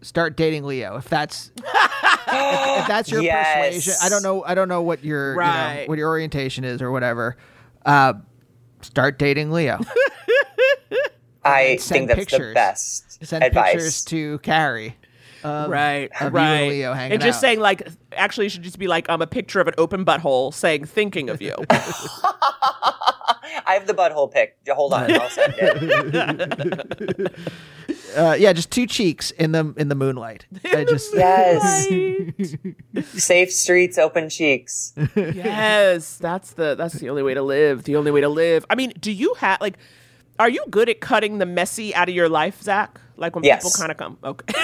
[0.02, 0.96] start dating Leo.
[0.96, 1.52] If that's
[2.28, 3.74] if, if that's your Yes.
[3.76, 4.44] persuasion, I don't know.
[4.44, 7.36] I don't know what your you know, what your orientation is or whatever.
[7.84, 8.14] Uh,
[8.82, 9.78] start dating Leo.
[11.44, 12.50] I send think that's pictures.
[12.50, 13.72] the best Send advice.
[13.72, 14.96] pictures to Carrie.
[15.42, 16.68] right, of you and right.
[16.68, 17.40] Leo hanging and just out.
[17.40, 20.52] saying like, actually, it should just be like um, a picture of an open butthole
[20.52, 24.56] saying "thinking of you." I have the butthole pic.
[24.68, 27.32] Hold on, I'll send it.
[28.16, 30.46] Uh, yeah, just two cheeks in the in the moonlight.
[30.64, 31.88] I just Yes.
[33.22, 34.92] Safe streets, open cheeks.
[35.16, 37.84] yes, that's the that's the only way to live.
[37.84, 38.64] The only way to live.
[38.70, 39.76] I mean, do you have like?
[40.38, 42.98] Are you good at cutting the messy out of your life, Zach?
[43.16, 43.62] Like when Yes.
[43.62, 44.16] people kind of come.
[44.24, 44.54] Okay.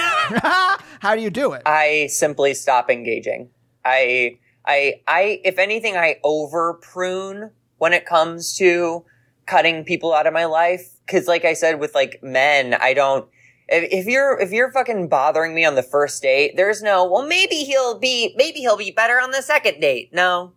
[0.99, 1.61] how do you do it?
[1.67, 3.49] I simply stop engaging.
[3.85, 9.05] I, I, I, if anything, I over prune when it comes to
[9.45, 10.89] cutting people out of my life.
[11.05, 13.29] Cause like I said, with like men, I don't,
[13.67, 17.27] if, if you're, if you're fucking bothering me on the first date, there's no, well,
[17.27, 20.13] maybe he'll be, maybe he'll be better on the second date.
[20.13, 20.53] No,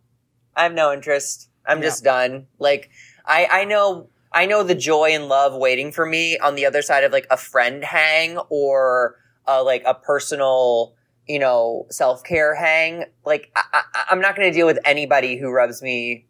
[0.57, 1.49] I have no interest.
[1.67, 2.47] I'm just done.
[2.59, 2.91] Like,
[3.27, 6.83] I, I know, I know the joy and love waiting for me on the other
[6.83, 9.17] side of like a friend hang or
[9.47, 10.95] uh, like a personal,
[11.29, 13.05] you know, self care hang.
[13.25, 16.27] Like, I, I, I'm not going to deal with anybody who rubs me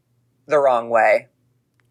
[0.46, 1.28] the wrong way.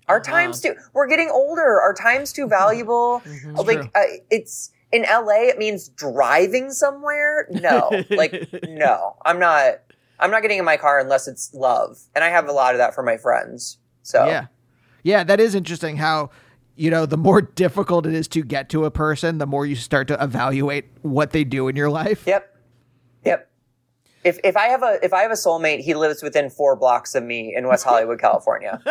[0.07, 1.79] Our time's too, we're getting older.
[1.79, 3.21] Our time's too valuable.
[3.53, 4.01] like, uh,
[4.31, 7.47] it's, in LA, it means driving somewhere.
[7.51, 9.81] No, like, no, I'm not,
[10.19, 11.99] I'm not getting in my car unless it's love.
[12.15, 13.77] And I have a lot of that for my friends.
[14.03, 14.47] So, Yeah.
[15.01, 16.29] Yeah, that is interesting how
[16.79, 19.75] you know, the more difficult it is to get to a person, the more you
[19.75, 22.23] start to evaluate what they do in your life.
[22.25, 22.55] Yep.
[23.25, 23.51] Yep.
[24.23, 27.15] If if I have a if I have a soulmate, he lives within four blocks
[27.15, 28.81] of me in West Hollywood, California.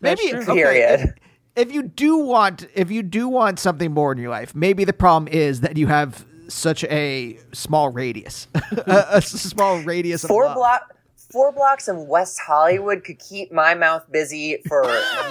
[0.00, 0.40] Maybe true.
[0.40, 1.14] okay, Period.
[1.56, 4.84] If, if you do want if you do want something more in your life, maybe
[4.84, 8.48] the problem is that you have such a small radius.
[8.86, 10.56] a, a small radius of Four love.
[10.56, 14.84] block four blocks in West Hollywood could keep my mouth busy for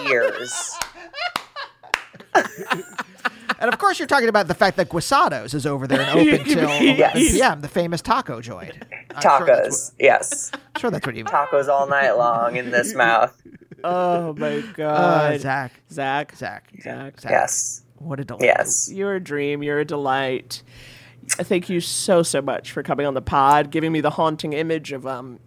[0.07, 0.73] years.
[3.63, 6.45] And of course, you're talking about the fact that Guisados is over there and open
[6.45, 7.13] till 11 Yes.
[7.15, 7.61] p.m.
[7.61, 8.73] The famous taco joint.
[9.15, 9.45] I'm sure Tacos.
[9.47, 10.51] that's yes.
[10.51, 11.31] what- sure, that's what you mean.
[11.33, 13.33] Tacos all night long in this mouth.
[13.85, 17.31] oh my Uh, god, Zach, Zach, Zach, Zach, Zach.
[17.31, 17.83] Yes.
[17.99, 18.43] What a delight.
[18.43, 18.91] Yes.
[18.91, 19.63] You're a dream.
[19.63, 20.61] You're a delight.
[21.29, 24.91] Thank you so so much for coming on the pod, giving me the haunting image
[24.91, 25.39] of um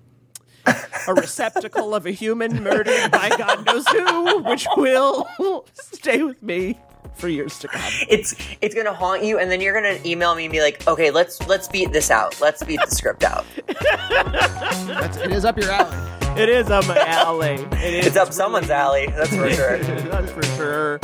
[0.66, 5.28] a receptacle of a human murdered by God knows who, which will
[5.74, 6.78] stay with me
[7.16, 7.82] for years to come.
[8.08, 11.10] It's it's gonna haunt you and then you're gonna email me and be like, okay,
[11.10, 12.40] let's let's beat this out.
[12.40, 13.44] Let's beat the script out.
[13.68, 15.96] That's, it is up your alley.
[16.40, 17.54] It is up my alley.
[17.72, 19.78] It is It's up someone's alley, that's for sure.
[19.78, 20.98] that's for sure.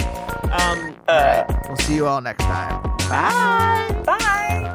[0.53, 2.83] Um, Uh, We'll see you all next time.
[3.09, 4.03] bye.
[4.05, 4.75] bye.